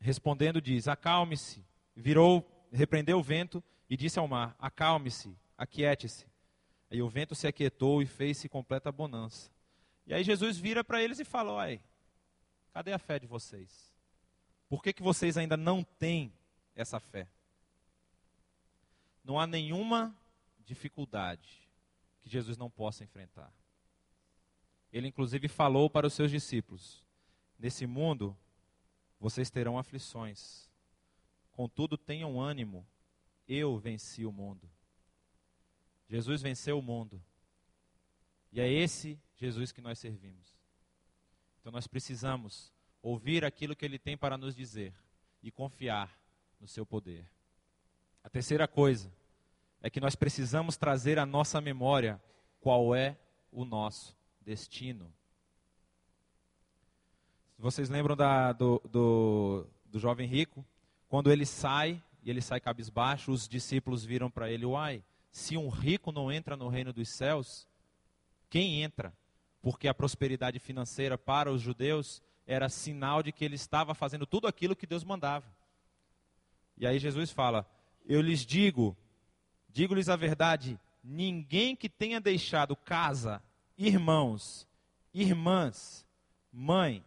respondendo, 0.00 0.60
diz: 0.60 0.88
Acalme-se. 0.88 1.64
Virou, 1.94 2.46
repreendeu 2.72 3.18
o 3.18 3.22
vento 3.22 3.62
e 3.88 3.96
disse 3.96 4.18
ao 4.18 4.28
mar: 4.28 4.54
Acalme-se, 4.58 5.36
aquiete-se. 5.56 6.26
Aí 6.90 7.02
o 7.02 7.08
vento 7.08 7.34
se 7.34 7.46
aquietou 7.46 8.00
e 8.02 8.06
fez-se 8.06 8.48
completa 8.48 8.92
bonança. 8.92 9.50
E 10.06 10.14
aí 10.14 10.22
Jesus 10.22 10.56
vira 10.56 10.84
para 10.84 11.02
eles 11.02 11.18
e 11.18 11.24
fala: 11.24 11.52
Olha, 11.52 11.82
cadê 12.72 12.92
a 12.92 12.98
fé 12.98 13.18
de 13.18 13.26
vocês? 13.26 13.92
Por 14.68 14.82
que, 14.82 14.92
que 14.92 15.02
vocês 15.02 15.36
ainda 15.36 15.56
não 15.56 15.82
têm 15.82 16.32
essa 16.74 17.00
fé? 17.00 17.28
Não 19.24 19.38
há 19.38 19.46
nenhuma 19.46 20.16
dificuldade 20.64 21.68
que 22.20 22.28
Jesus 22.28 22.56
não 22.56 22.70
possa 22.70 23.04
enfrentar. 23.04 23.52
Ele, 24.92 25.08
inclusive, 25.08 25.48
falou 25.48 25.90
para 25.90 26.06
os 26.06 26.12
seus 26.12 26.30
discípulos: 26.30 27.04
Nesse 27.58 27.86
mundo 27.86 28.36
vocês 29.26 29.50
terão 29.50 29.76
aflições, 29.76 30.70
contudo, 31.50 31.98
tenham 31.98 32.40
ânimo, 32.40 32.86
eu 33.48 33.76
venci 33.76 34.24
o 34.24 34.30
mundo. 34.30 34.70
Jesus 36.08 36.40
venceu 36.42 36.78
o 36.78 36.82
mundo. 36.82 37.20
E 38.52 38.60
é 38.60 38.72
esse 38.72 39.20
Jesus 39.34 39.72
que 39.72 39.80
nós 39.80 39.98
servimos. 39.98 40.56
Então 41.58 41.72
nós 41.72 41.88
precisamos 41.88 42.72
ouvir 43.02 43.44
aquilo 43.44 43.74
que 43.74 43.84
ele 43.84 43.98
tem 43.98 44.16
para 44.16 44.38
nos 44.38 44.54
dizer 44.54 44.94
e 45.42 45.50
confiar 45.50 46.16
no 46.60 46.68
seu 46.68 46.86
poder. 46.86 47.28
A 48.22 48.30
terceira 48.30 48.68
coisa 48.68 49.12
é 49.82 49.90
que 49.90 49.98
nós 49.98 50.14
precisamos 50.14 50.76
trazer 50.76 51.18
à 51.18 51.26
nossa 51.26 51.60
memória 51.60 52.22
qual 52.60 52.94
é 52.94 53.18
o 53.50 53.64
nosso 53.64 54.16
destino. 54.40 55.12
Vocês 57.58 57.88
lembram 57.88 58.14
da, 58.14 58.52
do, 58.52 58.80
do, 58.90 59.66
do 59.86 59.98
jovem 59.98 60.28
rico? 60.28 60.64
Quando 61.08 61.32
ele 61.32 61.46
sai, 61.46 62.02
e 62.22 62.28
ele 62.28 62.42
sai 62.42 62.60
cabisbaixo, 62.60 63.32
os 63.32 63.48
discípulos 63.48 64.04
viram 64.04 64.30
para 64.30 64.50
ele: 64.50 64.66
Uai, 64.66 65.02
se 65.30 65.56
um 65.56 65.68
rico 65.68 66.12
não 66.12 66.30
entra 66.30 66.56
no 66.56 66.68
reino 66.68 66.92
dos 66.92 67.08
céus, 67.08 67.66
quem 68.50 68.82
entra? 68.82 69.12
Porque 69.62 69.88
a 69.88 69.94
prosperidade 69.94 70.58
financeira 70.58 71.16
para 71.16 71.50
os 71.50 71.62
judeus 71.62 72.22
era 72.46 72.68
sinal 72.68 73.22
de 73.22 73.32
que 73.32 73.44
ele 73.44 73.56
estava 73.56 73.94
fazendo 73.94 74.26
tudo 74.26 74.46
aquilo 74.46 74.76
que 74.76 74.86
Deus 74.86 75.02
mandava. 75.02 75.46
E 76.76 76.86
aí 76.86 76.98
Jesus 76.98 77.30
fala: 77.30 77.66
Eu 78.04 78.20
lhes 78.20 78.44
digo, 78.44 78.94
digo-lhes 79.68 80.10
a 80.10 80.16
verdade, 80.16 80.78
ninguém 81.02 81.74
que 81.74 81.88
tenha 81.88 82.20
deixado 82.20 82.76
casa, 82.76 83.42
irmãos, 83.78 84.68
irmãs, 85.14 86.06
mãe, 86.52 87.02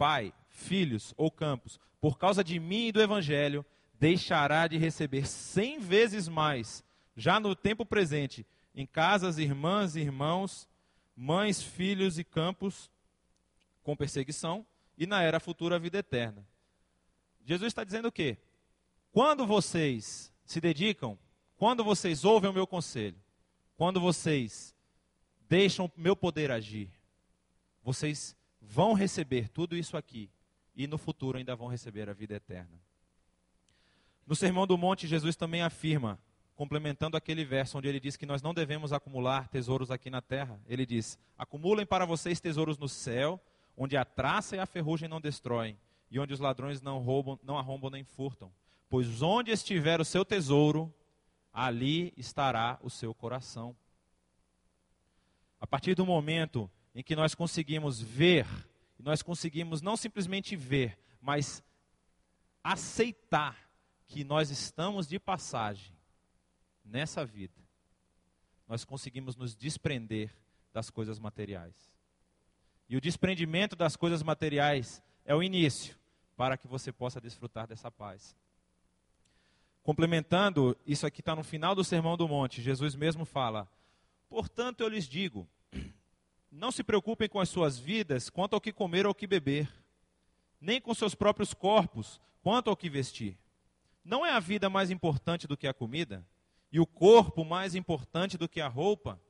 pai, 0.00 0.32
filhos 0.48 1.12
ou 1.14 1.30
campos, 1.30 1.78
por 2.00 2.16
causa 2.16 2.42
de 2.42 2.58
mim 2.58 2.86
e 2.86 2.92
do 2.92 3.02
evangelho, 3.02 3.62
deixará 3.98 4.66
de 4.66 4.78
receber 4.78 5.26
cem 5.26 5.78
vezes 5.78 6.26
mais, 6.26 6.82
já 7.14 7.38
no 7.38 7.54
tempo 7.54 7.84
presente, 7.84 8.46
em 8.74 8.86
casas, 8.86 9.36
irmãs, 9.36 9.96
irmãos, 9.96 10.66
mães, 11.14 11.62
filhos 11.62 12.18
e 12.18 12.24
campos, 12.24 12.90
com 13.82 13.94
perseguição, 13.94 14.64
e 14.96 15.06
na 15.06 15.20
era 15.20 15.38
futura 15.38 15.76
a 15.76 15.78
vida 15.78 15.98
eterna. 15.98 16.48
Jesus 17.44 17.68
está 17.68 17.84
dizendo 17.84 18.08
o 18.08 18.12
quê? 18.12 18.38
Quando 19.12 19.46
vocês 19.46 20.32
se 20.46 20.62
dedicam, 20.62 21.18
quando 21.58 21.84
vocês 21.84 22.24
ouvem 22.24 22.48
o 22.48 22.54
meu 22.54 22.66
conselho, 22.66 23.20
quando 23.76 24.00
vocês 24.00 24.74
deixam 25.46 25.84
o 25.84 25.92
meu 25.94 26.16
poder 26.16 26.50
agir, 26.50 26.88
vocês 27.82 28.34
vão 28.60 28.92
receber 28.92 29.48
tudo 29.48 29.76
isso 29.76 29.96
aqui 29.96 30.30
e 30.74 30.86
no 30.86 30.98
futuro 30.98 31.38
ainda 31.38 31.56
vão 31.56 31.68
receber 31.68 32.08
a 32.08 32.12
vida 32.12 32.34
eterna. 32.34 32.80
No 34.26 34.36
Sermão 34.36 34.66
do 34.66 34.78
Monte, 34.78 35.06
Jesus 35.06 35.34
também 35.34 35.62
afirma, 35.62 36.18
complementando 36.54 37.16
aquele 37.16 37.44
verso 37.44 37.78
onde 37.78 37.88
ele 37.88 37.98
diz 37.98 38.16
que 38.16 38.26
nós 38.26 38.42
não 38.42 38.54
devemos 38.54 38.92
acumular 38.92 39.48
tesouros 39.48 39.90
aqui 39.90 40.08
na 40.08 40.22
terra. 40.22 40.60
Ele 40.68 40.86
diz: 40.86 41.18
Acumulem 41.36 41.84
para 41.84 42.04
vocês 42.04 42.40
tesouros 42.40 42.78
no 42.78 42.88
céu, 42.88 43.40
onde 43.76 43.96
a 43.96 44.04
traça 44.04 44.56
e 44.56 44.58
a 44.58 44.66
ferrugem 44.66 45.08
não 45.08 45.20
destroem, 45.20 45.76
e 46.10 46.18
onde 46.18 46.32
os 46.32 46.40
ladrões 46.40 46.80
não 46.80 46.98
roubam, 46.98 47.38
não 47.42 47.58
arrombam 47.58 47.90
nem 47.90 48.04
furtam. 48.04 48.52
Pois 48.88 49.20
onde 49.22 49.50
estiver 49.50 50.00
o 50.00 50.04
seu 50.04 50.24
tesouro, 50.24 50.92
ali 51.52 52.12
estará 52.16 52.78
o 52.82 52.90
seu 52.90 53.12
coração. 53.14 53.74
A 55.60 55.66
partir 55.66 55.94
do 55.94 56.06
momento 56.06 56.70
em 56.94 57.02
que 57.02 57.16
nós 57.16 57.34
conseguimos 57.34 58.00
ver, 58.00 58.46
nós 58.98 59.22
conseguimos 59.22 59.80
não 59.80 59.96
simplesmente 59.96 60.56
ver, 60.56 60.98
mas 61.20 61.62
aceitar 62.62 63.56
que 64.06 64.24
nós 64.24 64.50
estamos 64.50 65.06
de 65.06 65.18
passagem 65.18 65.94
nessa 66.84 67.24
vida, 67.24 67.60
nós 68.66 68.84
conseguimos 68.84 69.36
nos 69.36 69.54
desprender 69.54 70.34
das 70.72 70.90
coisas 70.90 71.18
materiais. 71.18 71.90
E 72.88 72.96
o 72.96 73.00
desprendimento 73.00 73.76
das 73.76 73.96
coisas 73.96 74.22
materiais 74.22 75.02
é 75.24 75.34
o 75.34 75.42
início 75.42 75.96
para 76.36 76.56
que 76.56 76.66
você 76.66 76.90
possa 76.90 77.20
desfrutar 77.20 77.66
dessa 77.66 77.90
paz. 77.90 78.34
Complementando, 79.82 80.76
isso 80.86 81.06
aqui 81.06 81.20
está 81.20 81.34
no 81.34 81.44
final 81.44 81.74
do 81.74 81.84
Sermão 81.84 82.16
do 82.16 82.28
Monte, 82.28 82.60
Jesus 82.60 82.94
mesmo 82.94 83.24
fala: 83.24 83.68
Portanto, 84.28 84.80
eu 84.80 84.88
lhes 84.88 85.08
digo, 85.08 85.48
não 86.50 86.72
se 86.72 86.82
preocupem 86.82 87.28
com 87.28 87.38
as 87.38 87.48
suas 87.48 87.78
vidas 87.78 88.28
quanto 88.28 88.54
ao 88.54 88.60
que 88.60 88.72
comer 88.72 89.06
ou 89.06 89.10
ao 89.10 89.14
que 89.14 89.26
beber, 89.26 89.72
nem 90.60 90.80
com 90.80 90.92
seus 90.92 91.14
próprios 91.14 91.54
corpos 91.54 92.20
quanto 92.42 92.68
ao 92.68 92.76
que 92.76 92.90
vestir. 92.90 93.38
Não 94.04 94.24
é 94.24 94.30
a 94.30 94.40
vida 94.40 94.68
mais 94.68 94.90
importante 94.90 95.46
do 95.46 95.56
que 95.56 95.66
a 95.66 95.74
comida? 95.74 96.26
E 96.72 96.80
o 96.80 96.86
corpo 96.86 97.44
mais 97.44 97.74
importante 97.74 98.38
do 98.38 98.48
que 98.48 98.60
a 98.60 98.68
roupa? 98.68 99.20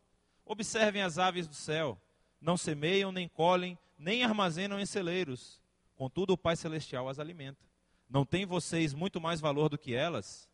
Observem 0.45 1.03
as 1.03 1.19
aves 1.19 1.47
do 1.47 1.55
céu: 1.55 2.01
não 2.41 2.57
semeiam, 2.57 3.13
nem 3.13 3.29
colhem, 3.29 3.79
nem 3.99 4.25
armazenam 4.25 4.81
em 4.81 4.87
celeiros. 4.87 5.61
Contudo, 5.97 6.33
o 6.33 6.39
Pai 6.39 6.57
Celestial 6.57 7.09
as 7.09 7.19
alimenta. 7.19 7.65
Não 8.09 8.25
tem 8.25 8.47
vocês 8.47 8.95
muito 8.95 9.21
mais 9.21 9.41
valor 9.41 9.69
do 9.69 9.79
que 9.79 9.95
elas? 9.95 10.49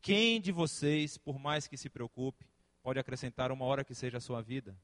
Quem 0.00 0.40
de 0.40 0.52
vocês, 0.52 1.18
por 1.18 1.38
mais 1.38 1.66
que 1.66 1.76
se 1.76 1.88
preocupe, 1.88 2.46
pode 2.82 2.98
acrescentar 2.98 3.50
uma 3.50 3.64
hora 3.64 3.84
que 3.84 3.94
seja 3.94 4.18
a 4.18 4.20
sua 4.20 4.40
vida? 4.40 4.76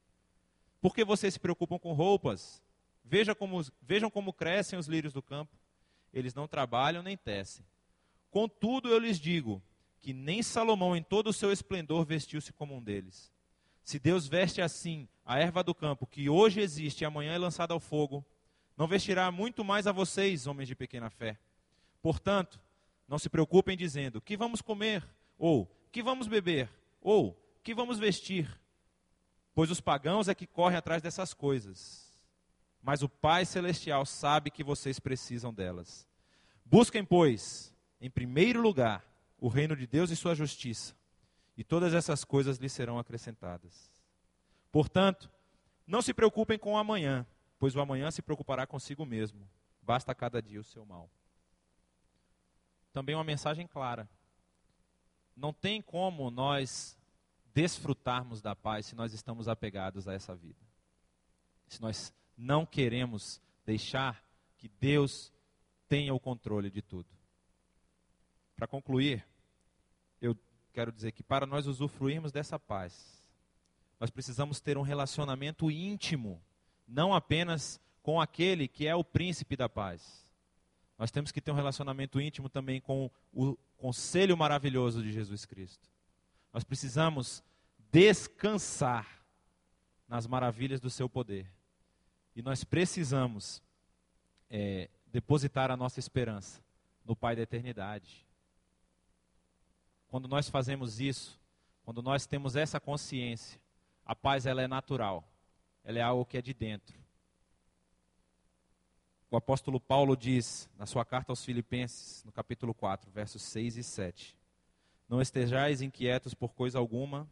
Por 0.80 0.94
que 0.94 1.04
vocês 1.04 1.34
se 1.34 1.40
preocupam 1.40 1.78
com 1.78 1.92
roupas? 1.92 2.62
Veja 3.04 3.34
como, 3.34 3.60
vejam 3.82 4.10
como 4.10 4.32
crescem 4.32 4.78
os 4.78 4.86
lírios 4.86 5.12
do 5.12 5.22
campo. 5.22 5.56
Eles 6.12 6.34
não 6.34 6.48
trabalham 6.48 7.02
nem 7.02 7.16
tecem. 7.16 7.64
Contudo, 8.30 8.88
eu 8.88 8.98
lhes 8.98 9.18
digo 9.18 9.62
que 10.00 10.12
nem 10.12 10.42
Salomão, 10.42 10.96
em 10.96 11.02
todo 11.02 11.28
o 11.28 11.32
seu 11.32 11.52
esplendor, 11.52 12.04
vestiu-se 12.06 12.52
como 12.52 12.76
um 12.76 12.82
deles. 12.82 13.30
Se 13.84 13.98
Deus 13.98 14.26
veste 14.26 14.62
assim 14.62 15.08
a 15.24 15.38
erva 15.38 15.62
do 15.62 15.74
campo, 15.74 16.06
que 16.06 16.28
hoje 16.28 16.60
existe 16.60 17.02
e 17.02 17.04
amanhã 17.04 17.32
é 17.34 17.38
lançada 17.38 17.74
ao 17.74 17.80
fogo, 17.80 18.24
não 18.76 18.86
vestirá 18.86 19.30
muito 19.30 19.62
mais 19.62 19.86
a 19.86 19.92
vocês, 19.92 20.46
homens 20.46 20.68
de 20.68 20.74
pequena 20.74 21.10
fé. 21.10 21.38
Portanto, 22.00 22.60
não 23.06 23.18
se 23.18 23.28
preocupem 23.28 23.76
dizendo: 23.76 24.20
que 24.20 24.36
vamos 24.36 24.62
comer? 24.62 25.06
Ou 25.36 25.66
que 25.92 26.02
vamos 26.02 26.28
beber? 26.28 26.70
Ou 27.00 27.36
que 27.62 27.74
vamos 27.74 27.98
vestir? 27.98 28.48
Pois 29.60 29.70
os 29.70 29.78
pagãos 29.78 30.26
é 30.26 30.34
que 30.34 30.46
correm 30.46 30.78
atrás 30.78 31.02
dessas 31.02 31.34
coisas. 31.34 32.10
Mas 32.80 33.02
o 33.02 33.10
Pai 33.10 33.44
Celestial 33.44 34.06
sabe 34.06 34.50
que 34.50 34.64
vocês 34.64 34.98
precisam 34.98 35.52
delas. 35.52 36.08
Busquem, 36.64 37.04
pois, 37.04 37.70
em 38.00 38.08
primeiro 38.08 38.62
lugar, 38.62 39.04
o 39.38 39.48
reino 39.48 39.76
de 39.76 39.86
Deus 39.86 40.10
e 40.10 40.16
sua 40.16 40.34
justiça, 40.34 40.96
e 41.58 41.62
todas 41.62 41.92
essas 41.92 42.24
coisas 42.24 42.56
lhe 42.56 42.70
serão 42.70 42.98
acrescentadas. 42.98 43.92
Portanto, 44.72 45.30
não 45.86 46.00
se 46.00 46.14
preocupem 46.14 46.58
com 46.58 46.72
o 46.72 46.78
amanhã, 46.78 47.26
pois 47.58 47.76
o 47.76 47.82
amanhã 47.82 48.10
se 48.10 48.22
preocupará 48.22 48.66
consigo 48.66 49.04
mesmo. 49.04 49.46
Basta 49.82 50.14
cada 50.14 50.40
dia 50.40 50.58
o 50.58 50.64
seu 50.64 50.86
mal. 50.86 51.10
Também 52.94 53.14
uma 53.14 53.24
mensagem 53.24 53.66
clara. 53.66 54.08
Não 55.36 55.52
tem 55.52 55.82
como 55.82 56.30
nós 56.30 56.98
desfrutarmos 57.54 58.40
da 58.40 58.54
paz 58.54 58.86
se 58.86 58.94
nós 58.94 59.12
estamos 59.12 59.48
apegados 59.48 60.08
a 60.08 60.14
essa 60.14 60.34
vida. 60.34 60.60
Se 61.68 61.80
nós 61.80 62.12
não 62.36 62.64
queremos 62.64 63.40
deixar 63.64 64.24
que 64.56 64.68
Deus 64.80 65.32
tenha 65.88 66.14
o 66.14 66.20
controle 66.20 66.70
de 66.70 66.82
tudo. 66.82 67.08
Para 68.56 68.66
concluir, 68.66 69.26
eu 70.20 70.36
quero 70.72 70.92
dizer 70.92 71.12
que 71.12 71.22
para 71.22 71.46
nós 71.46 71.66
usufruirmos 71.66 72.32
dessa 72.32 72.58
paz, 72.58 73.24
nós 73.98 74.10
precisamos 74.10 74.60
ter 74.60 74.78
um 74.78 74.82
relacionamento 74.82 75.70
íntimo, 75.70 76.42
não 76.86 77.14
apenas 77.14 77.80
com 78.02 78.20
aquele 78.20 78.66
que 78.66 78.86
é 78.86 78.94
o 78.94 79.04
príncipe 79.04 79.56
da 79.56 79.68
paz. 79.68 80.24
Nós 80.98 81.10
temos 81.10 81.32
que 81.32 81.40
ter 81.40 81.50
um 81.50 81.54
relacionamento 81.54 82.20
íntimo 82.20 82.48
também 82.48 82.80
com 82.80 83.10
o 83.32 83.56
conselho 83.76 84.36
maravilhoso 84.36 85.02
de 85.02 85.12
Jesus 85.12 85.44
Cristo. 85.44 85.88
Nós 86.52 86.64
precisamos 86.64 87.42
descansar 87.90 89.06
nas 90.08 90.26
maravilhas 90.26 90.80
do 90.80 90.90
seu 90.90 91.08
poder. 91.08 91.46
E 92.34 92.42
nós 92.42 92.64
precisamos 92.64 93.62
é, 94.48 94.88
depositar 95.06 95.70
a 95.70 95.76
nossa 95.76 96.00
esperança 96.00 96.60
no 97.04 97.14
Pai 97.14 97.36
da 97.36 97.42
eternidade. 97.42 98.26
Quando 100.08 100.26
nós 100.26 100.48
fazemos 100.48 101.00
isso, 101.00 101.38
quando 101.84 102.02
nós 102.02 102.26
temos 102.26 102.56
essa 102.56 102.80
consciência, 102.80 103.60
a 104.04 104.14
paz 104.14 104.46
ela 104.46 104.62
é 104.62 104.68
natural. 104.68 105.24
Ela 105.84 105.98
é 105.98 106.02
algo 106.02 106.24
que 106.24 106.36
é 106.36 106.42
de 106.42 106.52
dentro. 106.52 106.98
O 109.30 109.36
apóstolo 109.36 109.78
Paulo 109.78 110.16
diz 110.16 110.68
na 110.76 110.86
sua 110.86 111.04
carta 111.04 111.30
aos 111.30 111.44
Filipenses, 111.44 112.24
no 112.24 112.32
capítulo 112.32 112.74
4, 112.74 113.10
versos 113.12 113.42
6 113.42 113.76
e 113.76 113.82
7: 113.84 114.36
não 115.10 115.20
estejais 115.20 115.82
inquietos 115.82 116.34
por 116.34 116.54
coisa 116.54 116.78
alguma, 116.78 117.28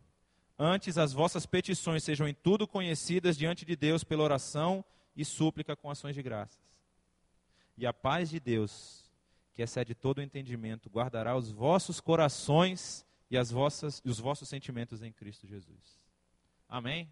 antes 0.58 0.98
as 0.98 1.12
vossas 1.12 1.46
petições 1.46 2.02
sejam 2.02 2.26
em 2.26 2.34
tudo 2.34 2.66
conhecidas 2.66 3.36
diante 3.38 3.64
de 3.64 3.76
Deus 3.76 4.02
pela 4.02 4.24
oração 4.24 4.84
e 5.14 5.24
súplica 5.24 5.76
com 5.76 5.88
ações 5.88 6.16
de 6.16 6.22
graças. 6.22 6.58
E 7.76 7.86
a 7.86 7.92
paz 7.92 8.30
de 8.30 8.40
Deus, 8.40 9.08
que 9.54 9.62
excede 9.62 9.94
todo 9.94 10.18
o 10.18 10.22
entendimento, 10.22 10.90
guardará 10.90 11.36
os 11.36 11.52
vossos 11.52 12.00
corações 12.00 13.06
e, 13.30 13.38
as 13.38 13.52
vossas, 13.52 14.02
e 14.04 14.10
os 14.10 14.18
vossos 14.18 14.48
sentimentos 14.48 15.00
em 15.00 15.12
Cristo 15.12 15.46
Jesus. 15.46 16.02
Amém? 16.68 17.08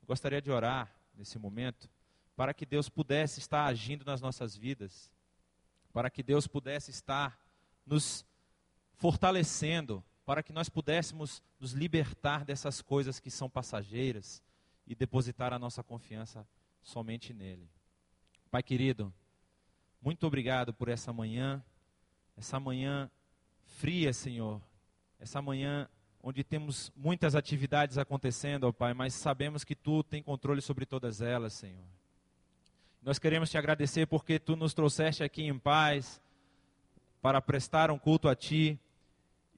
Eu 0.00 0.06
gostaria 0.06 0.40
de 0.40 0.50
orar 0.50 0.90
nesse 1.14 1.38
momento 1.38 1.90
para 2.34 2.54
que 2.54 2.64
Deus 2.64 2.88
pudesse 2.88 3.40
estar 3.40 3.66
agindo 3.66 4.06
nas 4.06 4.22
nossas 4.22 4.56
vidas, 4.56 5.12
para 5.92 6.08
que 6.08 6.22
Deus 6.22 6.46
pudesse 6.46 6.90
estar 6.90 7.38
nos 7.84 8.24
fortalecendo 8.96 10.02
para 10.24 10.42
que 10.42 10.52
nós 10.52 10.68
pudéssemos 10.68 11.42
nos 11.60 11.72
libertar 11.72 12.44
dessas 12.44 12.82
coisas 12.82 13.20
que 13.20 13.30
são 13.30 13.48
passageiras 13.48 14.42
e 14.86 14.94
depositar 14.94 15.52
a 15.52 15.58
nossa 15.58 15.82
confiança 15.82 16.46
somente 16.82 17.32
nele. 17.32 17.68
Pai 18.50 18.62
querido, 18.62 19.12
muito 20.00 20.26
obrigado 20.26 20.72
por 20.72 20.88
essa 20.88 21.12
manhã, 21.12 21.62
essa 22.36 22.58
manhã 22.58 23.10
fria, 23.64 24.12
Senhor, 24.12 24.60
essa 25.18 25.40
manhã 25.40 25.88
onde 26.22 26.42
temos 26.42 26.92
muitas 26.96 27.34
atividades 27.34 27.98
acontecendo, 27.98 28.64
ó 28.64 28.72
Pai, 28.72 28.94
mas 28.94 29.14
sabemos 29.14 29.62
que 29.62 29.76
Tu 29.76 30.02
tem 30.02 30.22
controle 30.22 30.60
sobre 30.60 30.84
todas 30.84 31.20
elas, 31.20 31.52
Senhor. 31.52 31.84
Nós 33.02 33.18
queremos 33.18 33.48
te 33.48 33.56
agradecer 33.56 34.06
porque 34.06 34.38
Tu 34.38 34.56
nos 34.56 34.74
trouxeste 34.74 35.22
aqui 35.22 35.44
em 35.44 35.56
paz, 35.56 36.20
para 37.26 37.40
prestar 37.40 37.90
um 37.90 37.98
culto 37.98 38.28
a 38.28 38.36
Ti. 38.36 38.78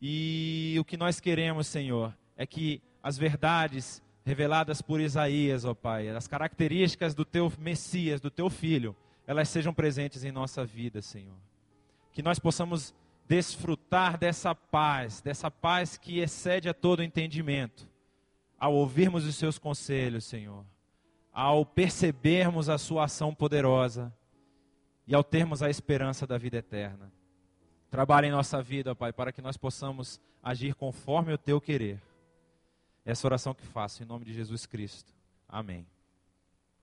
E 0.01 0.77
o 0.79 0.85
que 0.85 0.97
nós 0.97 1.21
queremos, 1.21 1.67
Senhor, 1.67 2.17
é 2.37 2.47
que 2.47 2.81
as 3.03 3.19
verdades 3.19 4.03
reveladas 4.25 4.83
por 4.83 5.01
Isaías, 5.01 5.65
ó 5.65 5.75
Pai, 5.75 6.09
as 6.11 6.29
características 6.29 7.15
do 7.15 7.25
Teu 7.25 7.51
Messias, 7.59 8.21
do 8.21 8.31
Teu 8.31 8.51
Filho, 8.51 8.95
elas 9.27 9.49
sejam 9.49 9.73
presentes 9.75 10.25
em 10.25 10.31
nossa 10.31 10.65
vida, 10.65 11.03
Senhor. 11.03 11.37
Que 12.13 12.23
nós 12.23 12.39
possamos 12.39 12.95
desfrutar 13.27 14.19
dessa 14.19 14.55
paz, 14.55 15.21
dessa 15.21 15.51
paz 15.51 15.97
que 15.97 16.19
excede 16.19 16.69
a 16.69 16.75
todo 16.75 17.03
entendimento, 17.03 17.89
ao 18.59 18.75
ouvirmos 18.75 19.27
os 19.27 19.37
Seus 19.37 19.59
conselhos, 19.59 20.25
Senhor, 20.25 20.65
ao 21.33 21.65
percebermos 21.65 22.69
a 22.69 22.79
Sua 22.79 23.05
ação 23.05 23.35
poderosa 23.35 24.13
e 25.07 25.15
ao 25.15 25.25
termos 25.25 25.63
a 25.63 25.71
esperança 25.71 26.27
da 26.27 26.39
vida 26.39 26.57
eterna. 26.59 27.13
Trabalhe 27.91 28.29
em 28.29 28.31
nossa 28.31 28.63
vida, 28.63 28.95
Pai, 28.95 29.13
para 29.13 29.33
que 29.33 29.41
nós 29.41 29.57
possamos 29.57 30.21
agir 30.43 30.75
conforme 30.75 31.33
o 31.33 31.39
teu 31.39 31.61
querer. 31.61 32.01
Essa 33.05 33.27
oração 33.27 33.55
que 33.55 33.65
faço 33.65 34.03
em 34.03 34.07
nome 34.07 34.25
de 34.25 34.35
Jesus 34.35 34.67
Cristo. 34.67 35.15
Amém. 35.49 35.87